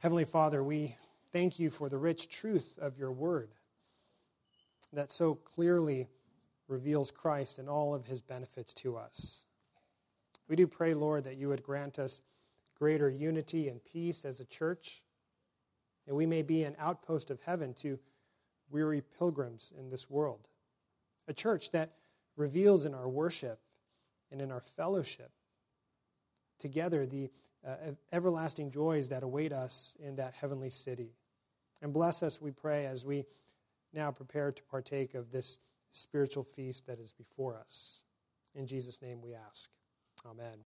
Heavenly 0.00 0.24
Father, 0.24 0.62
we 0.62 0.96
thank 1.32 1.58
you 1.58 1.70
for 1.70 1.88
the 1.88 1.98
rich 1.98 2.28
truth 2.28 2.78
of 2.80 2.98
your 2.98 3.12
word 3.12 3.50
that 4.92 5.10
so 5.10 5.34
clearly 5.34 6.08
reveals 6.68 7.10
Christ 7.10 7.58
and 7.58 7.68
all 7.68 7.94
of 7.94 8.06
his 8.06 8.20
benefits 8.20 8.72
to 8.74 8.96
us. 8.96 9.46
We 10.48 10.56
do 10.56 10.66
pray, 10.66 10.94
Lord, 10.94 11.24
that 11.24 11.36
you 11.36 11.48
would 11.48 11.62
grant 11.62 11.98
us 11.98 12.22
greater 12.78 13.08
unity 13.08 13.68
and 13.68 13.84
peace 13.84 14.24
as 14.24 14.40
a 14.40 14.44
church, 14.44 15.02
that 16.06 16.14
we 16.14 16.26
may 16.26 16.42
be 16.42 16.64
an 16.64 16.76
outpost 16.78 17.30
of 17.30 17.40
heaven 17.40 17.74
to 17.74 17.98
weary 18.70 19.02
pilgrims 19.18 19.72
in 19.78 19.88
this 19.88 20.10
world. 20.10 20.48
A 21.28 21.32
church 21.32 21.70
that 21.70 21.92
reveals 22.36 22.86
in 22.86 22.94
our 22.94 23.08
worship 23.08 23.60
and 24.30 24.40
in 24.40 24.50
our 24.50 24.60
fellowship 24.60 25.30
together 26.58 27.06
the 27.06 27.30
uh, 27.66 27.92
everlasting 28.12 28.70
joys 28.70 29.08
that 29.08 29.22
await 29.22 29.52
us 29.52 29.94
in 30.00 30.16
that 30.16 30.34
heavenly 30.34 30.70
city. 30.70 31.14
And 31.82 31.92
bless 31.92 32.22
us, 32.22 32.40
we 32.40 32.50
pray, 32.50 32.86
as 32.86 33.04
we 33.04 33.24
now 33.92 34.10
prepare 34.10 34.52
to 34.52 34.62
partake 34.64 35.14
of 35.14 35.30
this 35.30 35.58
spiritual 35.90 36.44
feast 36.44 36.86
that 36.86 36.98
is 36.98 37.12
before 37.12 37.56
us. 37.56 38.02
In 38.54 38.66
Jesus' 38.66 39.02
name 39.02 39.20
we 39.22 39.34
ask. 39.34 39.70
Amen. 40.26 40.58